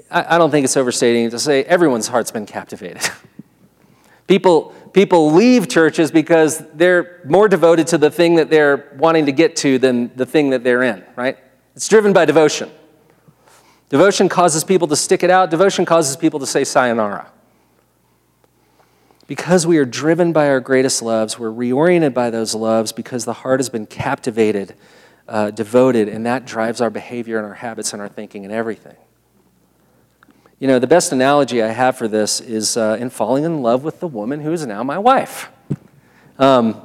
I, 0.09 0.37
don't 0.37 0.49
think 0.49 0.63
it's 0.63 0.77
overstating 0.77 1.29
to 1.29 1.39
say 1.39 1.63
everyone's 1.63 2.07
heart's 2.07 2.31
been 2.31 2.45
captivated. 2.45 3.03
People, 4.27 4.73
people 4.91 5.33
leave 5.33 5.69
churches 5.69 6.09
because 6.09 6.63
they're 6.73 7.21
more 7.25 7.47
devoted 7.47 7.85
to 7.87 7.99
the 7.99 8.09
thing 8.09 8.35
that 8.35 8.49
they're 8.49 8.91
wanting 8.97 9.27
to 9.27 9.31
get 9.31 9.55
to 9.57 9.77
than 9.77 10.15
the 10.15 10.25
thing 10.25 10.49
that 10.49 10.63
they're 10.63 10.81
in, 10.81 11.03
right? 11.15 11.37
It's 11.75 11.87
driven 11.87 12.11
by 12.11 12.25
devotion. 12.25 12.71
Devotion 13.89 14.27
causes 14.27 14.63
people 14.63 14.87
to 14.87 14.95
stick 14.95 15.21
it 15.21 15.29
out, 15.29 15.51
devotion 15.51 15.85
causes 15.85 16.17
people 16.17 16.39
to 16.39 16.47
say 16.47 16.63
sayonara. 16.63 17.31
Because 19.27 19.67
we 19.67 19.77
are 19.77 19.85
driven 19.85 20.33
by 20.33 20.47
our 20.47 20.59
greatest 20.59 21.03
loves, 21.03 21.37
we're 21.37 21.51
reoriented 21.51 22.15
by 22.15 22.31
those 22.31 22.55
loves 22.55 22.91
because 22.91 23.25
the 23.25 23.33
heart 23.33 23.59
has 23.59 23.69
been 23.69 23.85
captivated, 23.85 24.73
uh, 25.27 25.51
devoted, 25.51 26.09
and 26.09 26.25
that 26.25 26.45
drives 26.45 26.81
our 26.81 26.89
behavior 26.89 27.37
and 27.37 27.45
our 27.45 27.53
habits 27.53 27.93
and 27.93 28.01
our 28.01 28.09
thinking 28.09 28.43
and 28.43 28.51
everything. 28.51 28.95
You 30.57 30.69
know, 30.69 30.79
the 30.79 30.87
best 30.87 31.11
analogy 31.11 31.61
I 31.61 31.67
have 31.67 31.97
for 31.97 32.07
this 32.07 32.39
is 32.39 32.77
uh, 32.77 32.95
in 32.97 33.09
falling 33.09 33.43
in 33.43 33.61
love 33.61 33.83
with 33.83 33.99
the 33.99 34.07
woman 34.07 34.39
who 34.39 34.53
is 34.53 34.65
now 34.65 34.83
my 34.83 34.97
wife. 34.97 35.49
Um, 36.39 36.81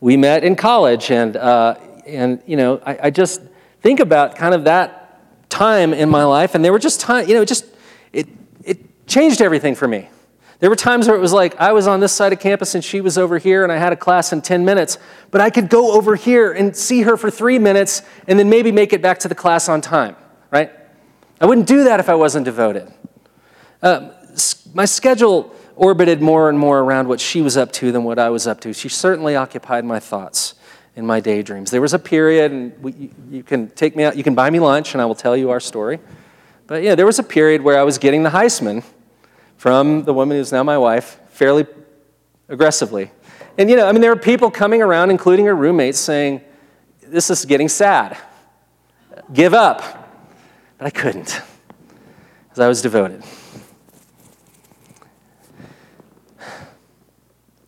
we 0.00 0.16
met 0.16 0.42
in 0.42 0.56
college, 0.56 1.12
and, 1.12 1.36
uh, 1.36 1.76
and 2.06 2.42
you 2.46 2.56
know, 2.56 2.82
I, 2.84 2.98
I, 3.04 3.10
just 3.10 3.40
think 3.82 4.00
about 4.00 4.34
kind 4.34 4.52
of 4.52 4.64
that 4.64 5.20
time 5.48 5.92
in 5.92 6.08
my 6.08 6.24
life, 6.24 6.56
and 6.56 6.64
there 6.64 6.72
were 6.72 6.80
just 6.80 6.98
time, 6.98 7.28
you 7.28 7.34
know, 7.34 7.42
it 7.42 7.48
just, 7.48 7.66
it, 8.12 8.26
it 8.64 9.06
changed 9.06 9.40
everything 9.40 9.76
for 9.76 9.86
me. 9.86 10.08
There 10.58 10.70
were 10.70 10.76
times 10.76 11.06
where 11.06 11.16
it 11.16 11.20
was 11.20 11.32
like 11.32 11.56
I 11.60 11.72
was 11.72 11.86
on 11.86 12.00
this 12.00 12.12
side 12.12 12.32
of 12.32 12.40
campus 12.40 12.74
and 12.74 12.84
she 12.84 13.00
was 13.00 13.16
over 13.16 13.38
here, 13.38 13.62
and 13.62 13.70
I 13.70 13.76
had 13.76 13.92
a 13.92 13.96
class 13.96 14.32
in 14.32 14.42
10 14.42 14.64
minutes, 14.64 14.98
but 15.30 15.40
I 15.40 15.50
could 15.50 15.68
go 15.68 15.92
over 15.92 16.16
here 16.16 16.50
and 16.50 16.76
see 16.76 17.02
her 17.02 17.16
for 17.16 17.30
three 17.30 17.60
minutes 17.60 18.02
and 18.26 18.38
then 18.38 18.48
maybe 18.50 18.72
make 18.72 18.92
it 18.92 19.00
back 19.00 19.18
to 19.20 19.28
the 19.28 19.36
class 19.36 19.68
on 19.68 19.80
time, 19.80 20.16
right? 20.50 20.72
I 21.40 21.46
wouldn't 21.46 21.66
do 21.66 21.84
that 21.84 22.00
if 22.00 22.08
I 22.08 22.14
wasn't 22.14 22.44
devoted. 22.44 22.92
Uh, 23.82 24.10
my 24.74 24.84
schedule 24.84 25.54
orbited 25.74 26.20
more 26.20 26.50
and 26.50 26.58
more 26.58 26.80
around 26.80 27.08
what 27.08 27.20
she 27.20 27.40
was 27.40 27.56
up 27.56 27.72
to 27.72 27.90
than 27.90 28.04
what 28.04 28.18
I 28.18 28.28
was 28.28 28.46
up 28.46 28.60
to. 28.60 28.74
She 28.74 28.90
certainly 28.90 29.34
occupied 29.36 29.84
my 29.84 29.98
thoughts 29.98 30.54
in 30.94 31.06
my 31.06 31.20
daydreams. 31.20 31.70
There 31.70 31.80
was 31.80 31.94
a 31.94 31.98
period, 31.98 32.52
and 32.52 32.82
we, 32.82 33.10
you 33.30 33.42
can 33.42 33.70
take 33.70 33.96
me 33.96 34.04
out, 34.04 34.16
you 34.16 34.22
can 34.22 34.34
buy 34.34 34.50
me 34.50 34.60
lunch, 34.60 34.92
and 34.94 35.00
I 35.00 35.06
will 35.06 35.14
tell 35.14 35.36
you 35.36 35.50
our 35.50 35.60
story. 35.60 35.98
But 36.66 36.82
yeah, 36.82 36.94
there 36.94 37.06
was 37.06 37.18
a 37.18 37.22
period 37.22 37.62
where 37.62 37.78
I 37.78 37.82
was 37.82 37.96
getting 37.96 38.22
the 38.22 38.30
Heisman 38.30 38.84
from 39.56 40.04
the 40.04 40.12
woman 40.12 40.36
who's 40.36 40.52
now 40.52 40.62
my 40.62 40.76
wife 40.76 41.18
fairly 41.30 41.66
aggressively. 42.48 43.10
And 43.56 43.70
you 43.70 43.76
know, 43.76 43.86
I 43.86 43.92
mean, 43.92 44.02
there 44.02 44.14
were 44.14 44.20
people 44.20 44.50
coming 44.50 44.82
around, 44.82 45.10
including 45.10 45.46
her 45.46 45.54
roommates, 45.54 45.98
saying, 45.98 46.42
This 47.02 47.30
is 47.30 47.44
getting 47.46 47.68
sad. 47.68 48.18
Give 49.32 49.54
up. 49.54 49.99
But 50.80 50.86
I 50.86 50.90
couldn't, 50.98 51.42
because 52.48 52.58
I 52.58 52.66
was 52.66 52.80
devoted. 52.80 53.22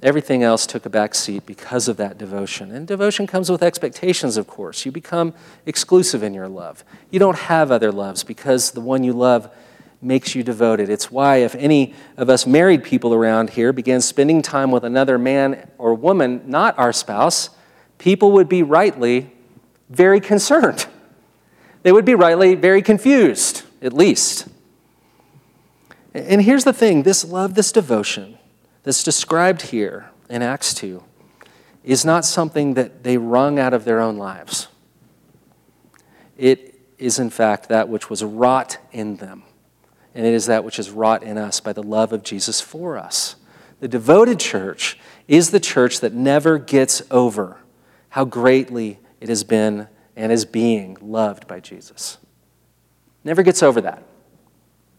Everything 0.03 0.43
else 0.43 0.67
took 0.67 0.87
a 0.87 0.89
back 0.89 1.15
seat 1.15 1.45
because 1.45 1.89
of 1.89 1.99
that 1.99 2.17
devotion. 2.17 2.71
And 2.71 2.89
devotion 2.89 3.27
comes 3.27 3.51
with 3.51 3.63
expectations, 3.63 4.39
of 4.39 4.47
course. 4.47 4.87
You 4.87 4.93
become 4.93 5.35
exclusive 5.67 6.23
in 6.23 6.33
your 6.33 6.49
love. 6.49 6.85
You 7.11 7.19
don't 7.19 7.37
have 7.37 7.71
other 7.71 7.93
loves 7.93 8.25
because 8.25 8.71
the 8.71 8.81
one 8.81 9.05
you 9.05 9.13
love 9.13 9.55
makes 10.01 10.35
you 10.35 10.43
devoted. 10.43 10.89
It's 10.89 11.11
why, 11.11 11.37
if 11.37 11.55
any 11.57 11.93
of 12.17 12.31
us 12.31 12.47
married 12.47 12.83
people 12.83 13.13
around 13.13 13.51
here 13.51 13.75
began 13.75 14.01
spending 14.01 14.41
time 14.41 14.71
with 14.71 14.85
another 14.85 15.19
man 15.19 15.69
or 15.77 15.93
woman, 15.93 16.41
not 16.47 16.79
our 16.79 16.95
spouse, 16.95 17.51
people 17.99 18.33
would 18.33 18.49
be 18.49 18.63
rightly 18.63 19.31
very 19.91 20.19
concerned 20.19 20.87
they 21.83 21.93
would 21.93 22.05
be 22.05 22.15
rightly 22.15 22.55
very 22.55 22.83
confused, 22.83 23.63
at 23.81 23.93
least. 23.93 24.49
And 26.15 26.43
here's 26.43 26.65
the 26.65 26.73
thing 26.73 27.03
this 27.03 27.25
love, 27.25 27.55
this 27.55 27.73
devotion 27.73 28.39
that's 28.83 29.03
described 29.03 29.63
here 29.63 30.11
in 30.29 30.43
Acts 30.43 30.75
2 30.75 31.03
is 31.85 32.05
not 32.05 32.25
something 32.25 32.75
that 32.75 33.03
they 33.03 33.17
wrung 33.17 33.59
out 33.59 33.75
of 33.75 33.85
their 33.85 34.01
own 34.01 34.17
lives. 34.17 34.69
It 36.37 36.81
is, 36.99 37.19
in 37.19 37.31
fact, 37.31 37.69
that 37.69 37.89
which 37.89 38.09
was 38.09 38.23
wrought 38.23 38.79
in 38.93 39.17
them. 39.17 39.43
And 40.15 40.27
it 40.27 40.35
is 40.35 40.47
that 40.47 40.65
which 40.65 40.79
is 40.79 40.91
wrought 40.91 41.23
in 41.23 41.39
us 41.39 41.61
by 41.61 41.73
the 41.73 41.83
love 41.83 42.13
of 42.13 42.23
Jesus 42.23 42.61
for 42.61 42.99
us. 42.99 43.37
The 43.81 43.89
devoted 43.89 44.39
church 44.39 44.99
is 45.27 45.51
the 45.51 45.61
church 45.61 46.01
that 46.01 46.13
never 46.13 46.59
gets 46.59 47.03
over 47.11 47.59
how 48.11 48.25
greatly 48.25 49.01
it 49.21 49.29
has 49.29 49.43
been 49.43 49.89
and 50.17 50.33
is 50.33 50.45
being 50.45 50.97
loved 51.01 51.47
by 51.47 51.61
Jesus. 51.61 52.19
Never 53.25 53.43
gets 53.43 53.63
over 53.63 53.81
that, 53.81 54.03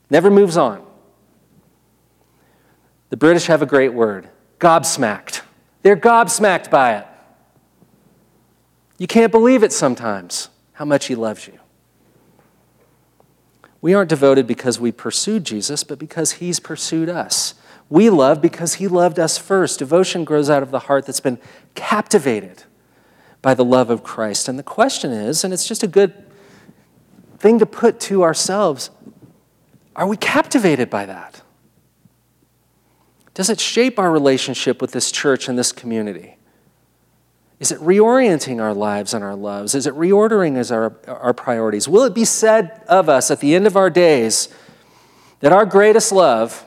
never 0.09 0.29
moves 0.29 0.57
on. 0.57 0.85
The 3.09 3.17
British 3.17 3.45
have 3.45 3.61
a 3.61 3.67
great 3.67 3.93
word 3.93 4.27
gobsmacked. 4.59 5.41
They're 5.83 5.97
gobsmacked 5.97 6.71
by 6.71 6.95
it. 6.97 7.07
You 8.97 9.07
can't 9.07 9.31
believe 9.31 9.63
it 9.63 9.73
sometimes 9.73 10.49
how 10.73 10.85
much 10.85 11.05
He 11.07 11.15
loves 11.15 11.45
you. 11.45 11.59
We 13.81 13.93
aren't 13.93 14.09
devoted 14.09 14.47
because 14.47 14.79
we 14.79 14.93
pursued 14.93 15.43
Jesus, 15.43 15.83
but 15.83 15.99
because 15.99 16.33
He's 16.33 16.59
pursued 16.59 17.09
us. 17.09 17.53
We 17.89 18.09
love 18.09 18.41
because 18.41 18.75
He 18.75 18.87
loved 18.87 19.19
us 19.19 19.37
first. 19.37 19.79
Devotion 19.79 20.23
grows 20.23 20.49
out 20.49 20.63
of 20.63 20.71
the 20.71 20.79
heart 20.79 21.05
that's 21.05 21.19
been 21.19 21.37
captivated 21.75 22.63
by 23.43 23.53
the 23.53 23.65
love 23.65 23.91
of 23.91 24.01
Christ. 24.01 24.47
And 24.47 24.57
the 24.57 24.63
question 24.63 25.11
is, 25.11 25.43
and 25.43 25.53
it's 25.53 25.67
just 25.67 25.83
a 25.83 25.87
good 25.87 26.13
thing 27.37 27.59
to 27.59 27.67
put 27.67 27.99
to 27.99 28.23
ourselves 28.23 28.89
are 29.95 30.07
we 30.07 30.17
captivated 30.17 30.89
by 30.89 31.05
that? 31.05 31.43
Does 33.35 33.51
it 33.51 33.59
shape 33.59 33.99
our 33.99 34.11
relationship 34.11 34.81
with 34.81 34.91
this 34.91 35.11
church 35.11 35.47
and 35.47 35.55
this 35.55 35.71
community? 35.71 36.37
Is 37.59 37.71
it 37.71 37.79
reorienting 37.79 38.59
our 38.59 38.73
lives 38.73 39.13
and 39.13 39.23
our 39.23 39.35
loves? 39.35 39.75
Is 39.75 39.85
it 39.85 39.93
reordering 39.93 40.57
as 40.57 40.71
our, 40.71 40.95
our 41.07 41.31
priorities? 41.31 41.87
Will 41.87 42.05
it 42.05 42.15
be 42.15 42.25
said 42.25 42.83
of 42.87 43.07
us 43.07 43.29
at 43.29 43.39
the 43.39 43.53
end 43.53 43.67
of 43.67 43.77
our 43.77 43.91
days 43.91 44.49
that 45.41 45.51
our 45.51 45.65
greatest 45.65 46.11
love, 46.11 46.65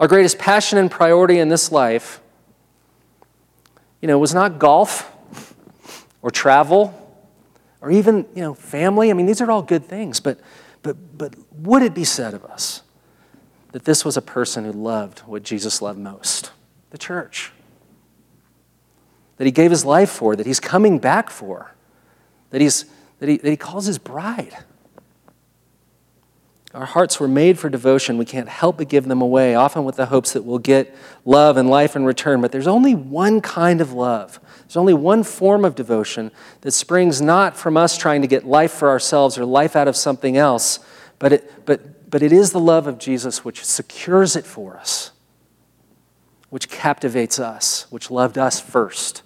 our 0.00 0.08
greatest 0.08 0.36
passion 0.36 0.78
and 0.78 0.90
priority 0.90 1.38
in 1.38 1.48
this 1.48 1.70
life, 1.70 2.20
you 4.02 4.08
know, 4.08 4.18
was 4.18 4.34
not 4.34 4.58
golf 4.58 5.15
or 6.22 6.30
travel 6.30 7.02
or 7.80 7.90
even 7.90 8.26
you 8.34 8.42
know 8.42 8.54
family. 8.54 9.10
I 9.10 9.14
mean 9.14 9.26
these 9.26 9.40
are 9.40 9.50
all 9.50 9.62
good 9.62 9.84
things 9.84 10.20
but 10.20 10.40
but 10.82 10.96
but 11.16 11.34
would 11.52 11.82
it 11.82 11.94
be 11.94 12.04
said 12.04 12.34
of 12.34 12.44
us 12.44 12.82
that 13.72 13.84
this 13.84 14.04
was 14.04 14.16
a 14.16 14.22
person 14.22 14.64
who 14.64 14.72
loved 14.72 15.20
what 15.20 15.42
jesus 15.42 15.82
loved 15.82 15.98
most? 15.98 16.52
The 16.90 16.98
church. 16.98 17.52
That 19.38 19.44
he 19.44 19.50
gave 19.50 19.70
his 19.70 19.84
life 19.84 20.10
for 20.10 20.34
that 20.36 20.46
he's 20.46 20.60
coming 20.60 20.98
back 20.98 21.30
for 21.30 21.74
that 22.50 22.60
he's 22.60 22.86
that 23.18 23.28
he, 23.28 23.36
that 23.38 23.50
he 23.50 23.56
calls 23.56 23.86
his 23.86 23.98
bride 23.98 24.56
our 26.76 26.84
hearts 26.84 27.18
were 27.18 27.26
made 27.26 27.58
for 27.58 27.70
devotion. 27.70 28.18
We 28.18 28.26
can't 28.26 28.50
help 28.50 28.76
but 28.76 28.90
give 28.90 29.06
them 29.06 29.22
away, 29.22 29.54
often 29.54 29.86
with 29.86 29.96
the 29.96 30.06
hopes 30.06 30.34
that 30.34 30.44
we'll 30.44 30.58
get 30.58 30.94
love 31.24 31.56
and 31.56 31.70
life 31.70 31.96
in 31.96 32.04
return. 32.04 32.42
But 32.42 32.52
there's 32.52 32.66
only 32.66 32.94
one 32.94 33.40
kind 33.40 33.80
of 33.80 33.94
love. 33.94 34.38
There's 34.60 34.76
only 34.76 34.92
one 34.92 35.22
form 35.22 35.64
of 35.64 35.74
devotion 35.74 36.30
that 36.60 36.72
springs 36.72 37.22
not 37.22 37.56
from 37.56 37.78
us 37.78 37.96
trying 37.96 38.20
to 38.20 38.28
get 38.28 38.44
life 38.44 38.72
for 38.72 38.90
ourselves 38.90 39.38
or 39.38 39.46
life 39.46 39.74
out 39.74 39.88
of 39.88 39.96
something 39.96 40.36
else, 40.36 40.78
but 41.18 41.32
it, 41.32 41.64
but, 41.64 42.10
but 42.10 42.22
it 42.22 42.30
is 42.30 42.52
the 42.52 42.60
love 42.60 42.86
of 42.86 42.98
Jesus 42.98 43.42
which 43.42 43.64
secures 43.64 44.36
it 44.36 44.44
for 44.44 44.76
us, 44.76 45.12
which 46.50 46.68
captivates 46.68 47.38
us, 47.38 47.86
which 47.90 48.10
loved 48.10 48.36
us 48.36 48.60
first, 48.60 49.22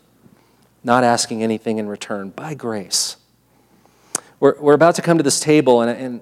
not 0.85 1.03
asking 1.03 1.43
anything 1.43 1.79
in 1.79 1.89
return, 1.89 2.31
by 2.31 2.55
grace. 2.55 3.17
We're, 4.39 4.55
we're 4.61 4.75
about 4.75 4.95
to 4.95 5.03
come 5.03 5.17
to 5.17 5.25
this 5.25 5.41
table, 5.41 5.83
and, 5.83 5.91
and 5.91 6.21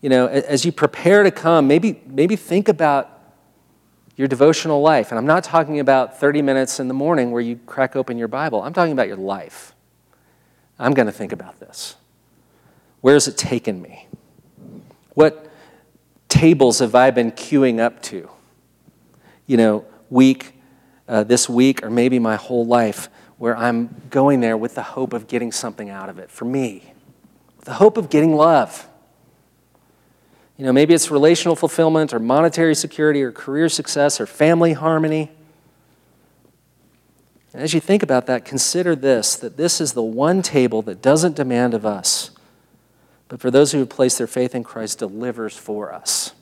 you 0.00 0.08
know, 0.08 0.26
as 0.26 0.64
you 0.64 0.72
prepare 0.72 1.22
to 1.22 1.30
come, 1.30 1.66
maybe, 1.66 2.00
maybe 2.06 2.36
think 2.36 2.68
about 2.68 3.20
your 4.16 4.28
devotional 4.28 4.80
life. 4.80 5.10
And 5.10 5.18
I'm 5.18 5.26
not 5.26 5.44
talking 5.44 5.80
about 5.80 6.18
30 6.18 6.42
minutes 6.42 6.80
in 6.80 6.88
the 6.88 6.94
morning 6.94 7.30
where 7.30 7.42
you 7.42 7.58
crack 7.66 7.96
open 7.96 8.18
your 8.18 8.28
Bible. 8.28 8.62
I'm 8.62 8.72
talking 8.72 8.92
about 8.92 9.08
your 9.08 9.16
life. 9.16 9.74
I'm 10.78 10.94
going 10.94 11.06
to 11.06 11.12
think 11.12 11.32
about 11.32 11.60
this. 11.60 11.96
Where 13.02 13.14
has 13.14 13.28
it 13.28 13.36
taken 13.36 13.80
me? 13.80 14.08
What 15.14 15.50
tables 16.28 16.78
have 16.78 16.94
I 16.94 17.10
been 17.10 17.32
queuing 17.32 17.78
up 17.78 18.02
to? 18.04 18.28
You 19.46 19.56
know, 19.56 19.84
week, 20.08 20.54
uh, 21.08 21.24
this 21.24 21.48
week, 21.48 21.82
or 21.82 21.90
maybe 21.90 22.18
my 22.18 22.36
whole 22.36 22.66
life, 22.66 23.08
where 23.36 23.56
I'm 23.56 24.02
going 24.10 24.40
there 24.40 24.56
with 24.56 24.74
the 24.74 24.82
hope 24.82 25.12
of 25.12 25.28
getting 25.28 25.50
something 25.52 25.90
out 25.90 26.08
of 26.08 26.18
it 26.18 26.30
for 26.30 26.44
me, 26.44 26.92
the 27.64 27.74
hope 27.74 27.96
of 27.96 28.10
getting 28.10 28.34
love 28.34 28.86
you 30.60 30.66
know, 30.66 30.74
maybe 30.74 30.92
it's 30.92 31.10
relational 31.10 31.56
fulfillment 31.56 32.12
or 32.12 32.18
monetary 32.18 32.74
security 32.74 33.22
or 33.22 33.32
career 33.32 33.66
success 33.70 34.20
or 34.20 34.26
family 34.26 34.74
harmony. 34.74 35.30
And 37.54 37.62
as 37.62 37.72
you 37.72 37.80
think 37.80 38.02
about 38.02 38.26
that, 38.26 38.44
consider 38.44 38.94
this 38.94 39.36
that 39.36 39.56
this 39.56 39.80
is 39.80 39.94
the 39.94 40.02
one 40.02 40.42
table 40.42 40.82
that 40.82 41.00
doesn't 41.00 41.34
demand 41.34 41.72
of 41.72 41.86
us, 41.86 42.32
but 43.28 43.40
for 43.40 43.50
those 43.50 43.72
who 43.72 43.78
have 43.78 43.88
placed 43.88 44.18
their 44.18 44.26
faith 44.26 44.54
in 44.54 44.62
Christ, 44.62 44.98
delivers 44.98 45.56
for 45.56 45.94
us. 45.94 46.34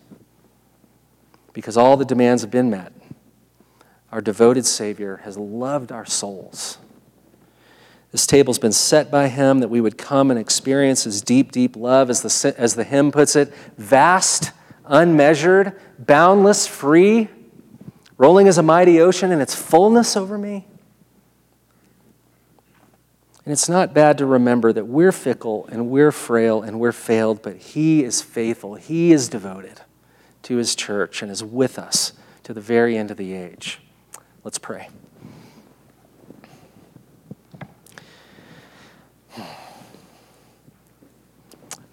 Because 1.53 1.77
all 1.77 1.97
the 1.97 2.05
demands 2.05 2.43
have 2.43 2.51
been 2.51 2.71
met. 2.71 2.93
Our 4.11 4.21
devoted 4.21 4.67
Savior 4.67 5.19
has 5.19 5.39
loved 5.39 5.93
our 5.93 6.05
souls 6.05 6.79
this 8.11 8.27
table's 8.27 8.59
been 8.59 8.73
set 8.73 9.11
by 9.11 9.29
him 9.29 9.59
that 9.61 9.69
we 9.69 9.81
would 9.81 9.99
come 9.99 10.31
and 10.31 10.41
experience 10.41 11.05
his 11.05 11.21
deep, 11.21 11.53
deep 11.53 11.77
love, 11.77 12.09
as 12.09 12.23
the, 12.23 12.55
as 12.59 12.75
the 12.75 12.85
hymn 12.85 13.13
puts 13.13 13.37
it 13.37 13.53
vast, 13.77 14.53
unmeasured, 14.87 15.79
boundless, 15.99 16.67
free, 16.67 17.29
rolling 18.17 18.49
as 18.49 18.57
a 18.57 18.63
mighty 18.63 19.01
ocean 19.01 19.31
in 19.31 19.41
its 19.41 19.55
fullness 19.55 20.17
over 20.17 20.39
me. 20.39 20.67
And 23.45 23.53
it's 23.53 23.69
not 23.69 23.95
bad 23.95 24.19
to 24.19 24.27
remember 24.27 24.73
that 24.75 24.87
we're 24.87 25.13
fickle 25.13 25.67
and 25.71 25.89
we're 25.89 26.13
frail 26.13 26.63
and 26.63 26.79
we're 26.79 26.93
failed, 26.93 27.41
but 27.43 27.57
he 27.57 28.05
is 28.05 28.21
faithful. 28.21 28.75
He 28.75 29.13
is 29.13 29.29
devoted 29.29 29.81
to 30.43 30.57
his 30.57 30.75
church 30.75 31.23
and 31.23 31.31
is 31.31 31.43
with 31.43 31.79
us 31.79 32.13
to 32.43 32.53
the 32.53 32.61
very 32.61 32.97
end 32.97 33.11
of 33.11 33.17
the 33.17 33.33
age. 33.33 33.81
Let's 34.45 34.59
pray. 34.59 34.89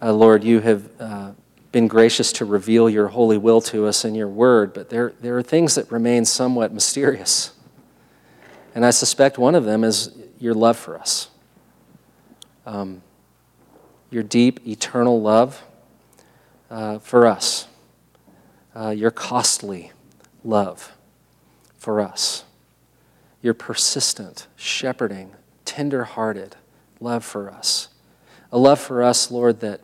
Uh, 0.06 0.14
Lord, 0.14 0.44
you 0.44 0.60
have 0.60 0.88
uh, 1.00 1.32
been 1.72 1.88
gracious 1.88 2.32
to 2.34 2.46
reveal 2.46 2.88
your 2.88 3.08
holy 3.08 3.40
will 3.40 3.60
to 3.62 3.88
us 3.88 4.06
in 4.06 4.14
your 4.14 4.28
word, 4.28 4.72
but 4.72 4.92
there, 4.92 5.14
there 5.20 5.36
are 5.36 5.42
things 5.42 5.74
that 5.74 5.92
remain 5.92 6.26
somewhat 6.26 6.72
mysterious. 6.72 7.54
And 8.76 8.86
I 8.86 8.92
suspect 8.92 9.40
one 9.40 9.56
of 9.56 9.66
them 9.66 9.84
is 9.84 10.16
your 10.38 10.54
love 10.54 10.78
for 10.78 10.96
us. 10.96 11.30
Um, 12.68 13.02
your 14.12 14.22
deep, 14.22 14.68
eternal 14.68 15.20
love 15.20 15.64
uh, 16.70 17.00
for 17.00 17.26
us. 17.26 17.68
Uh, 18.76 18.90
your 18.90 19.10
costly 19.10 19.92
love 20.44 20.96
for 21.78 22.00
us. 22.00 22.44
Your 23.42 23.56
persistent, 23.56 24.46
shepherding, 24.56 25.32
tender 25.66 26.04
hearted 26.04 26.58
love 27.00 27.26
for 27.26 27.50
us. 27.50 27.88
A 28.52 28.60
love 28.60 28.80
for 28.80 29.02
us, 29.02 29.32
Lord, 29.32 29.62
that 29.62 29.82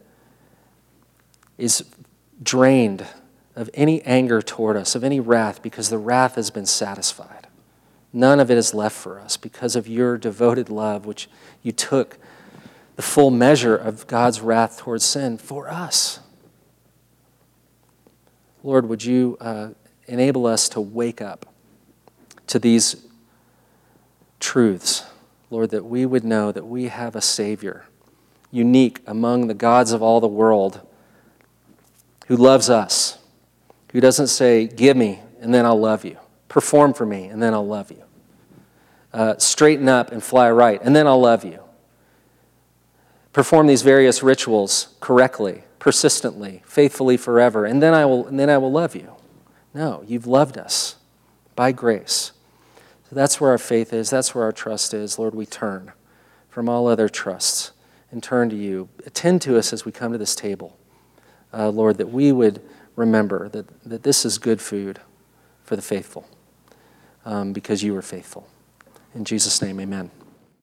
is 1.61 1.85
drained 2.41 3.05
of 3.55 3.69
any 3.75 4.01
anger 4.01 4.41
toward 4.41 4.75
us, 4.75 4.95
of 4.95 5.03
any 5.03 5.19
wrath, 5.19 5.61
because 5.61 5.89
the 5.89 5.97
wrath 5.97 6.35
has 6.35 6.49
been 6.49 6.65
satisfied. 6.65 7.47
None 8.11 8.39
of 8.39 8.49
it 8.49 8.57
is 8.57 8.73
left 8.73 8.95
for 8.95 9.19
us 9.19 9.37
because 9.37 9.75
of 9.75 9.87
your 9.87 10.17
devoted 10.17 10.69
love, 10.69 11.05
which 11.05 11.29
you 11.61 11.71
took 11.71 12.17
the 12.95 13.03
full 13.03 13.29
measure 13.29 13.75
of 13.75 14.07
God's 14.07 14.41
wrath 14.41 14.79
towards 14.79 15.05
sin 15.05 15.37
for 15.37 15.69
us. 15.69 16.19
Lord, 18.63 18.89
would 18.89 19.03
you 19.03 19.37
uh, 19.39 19.69
enable 20.07 20.47
us 20.47 20.67
to 20.69 20.81
wake 20.81 21.21
up 21.21 21.45
to 22.47 22.57
these 22.57 23.05
truths, 24.39 25.05
Lord, 25.51 25.69
that 25.69 25.85
we 25.85 26.07
would 26.07 26.23
know 26.23 26.51
that 26.51 26.65
we 26.65 26.87
have 26.87 27.15
a 27.15 27.21
Savior, 27.21 27.85
unique 28.49 29.01
among 29.05 29.47
the 29.47 29.53
gods 29.53 29.91
of 29.91 30.01
all 30.01 30.19
the 30.19 30.27
world 30.27 30.81
who 32.31 32.37
loves 32.37 32.69
us, 32.69 33.17
who 33.91 33.99
doesn't 33.99 34.27
say, 34.27 34.65
Give 34.65 34.95
me, 34.95 35.19
and 35.41 35.53
then 35.53 35.65
I'll 35.65 35.77
love 35.77 36.05
you. 36.05 36.17
Perform 36.47 36.93
for 36.93 37.05
me, 37.05 37.25
and 37.25 37.43
then 37.43 37.53
I'll 37.53 37.67
love 37.67 37.91
you. 37.91 38.03
Uh, 39.11 39.37
straighten 39.37 39.89
up 39.89 40.13
and 40.13 40.23
fly 40.23 40.49
right, 40.49 40.79
and 40.81 40.95
then 40.95 41.07
I'll 41.07 41.19
love 41.19 41.43
you. 41.43 41.59
Perform 43.33 43.67
these 43.67 43.81
various 43.81 44.23
rituals 44.23 44.95
correctly, 45.01 45.65
persistently, 45.77 46.63
faithfully 46.65 47.17
forever, 47.17 47.65
and 47.65 47.83
then 47.83 47.93
I 47.93 48.05
will, 48.05 48.25
and 48.27 48.39
then 48.39 48.49
I 48.49 48.57
will 48.59 48.71
love 48.71 48.95
you. 48.95 49.13
No, 49.73 50.01
you've 50.07 50.25
loved 50.25 50.57
us 50.57 50.95
by 51.57 51.73
grace. 51.73 52.31
So 53.09 53.15
that's 53.17 53.41
where 53.41 53.51
our 53.51 53.57
faith 53.57 53.91
is. 53.91 54.09
That's 54.09 54.33
where 54.33 54.45
our 54.45 54.53
trust 54.53 54.93
is. 54.93 55.19
Lord, 55.19 55.35
we 55.35 55.45
turn 55.45 55.91
from 56.47 56.69
all 56.69 56.87
other 56.87 57.09
trusts 57.09 57.73
and 58.09 58.23
turn 58.23 58.49
to 58.51 58.55
you. 58.55 58.87
Attend 59.05 59.41
to 59.41 59.57
us 59.57 59.73
as 59.73 59.83
we 59.83 59.91
come 59.91 60.13
to 60.13 60.17
this 60.17 60.33
table 60.33 60.77
uh, 61.53 61.69
Lord, 61.69 61.97
that 61.97 62.09
we 62.09 62.31
would 62.31 62.61
remember 62.95 63.49
that, 63.49 63.67
that 63.83 64.03
this 64.03 64.25
is 64.25 64.37
good 64.37 64.61
food 64.61 64.99
for 65.63 65.75
the 65.75 65.81
faithful 65.81 66.27
um, 67.25 67.53
because 67.53 67.83
you 67.83 67.95
are 67.95 68.01
faithful. 68.01 68.47
In 69.13 69.25
Jesus' 69.25 69.61
name, 69.61 69.79
amen. 69.79 70.11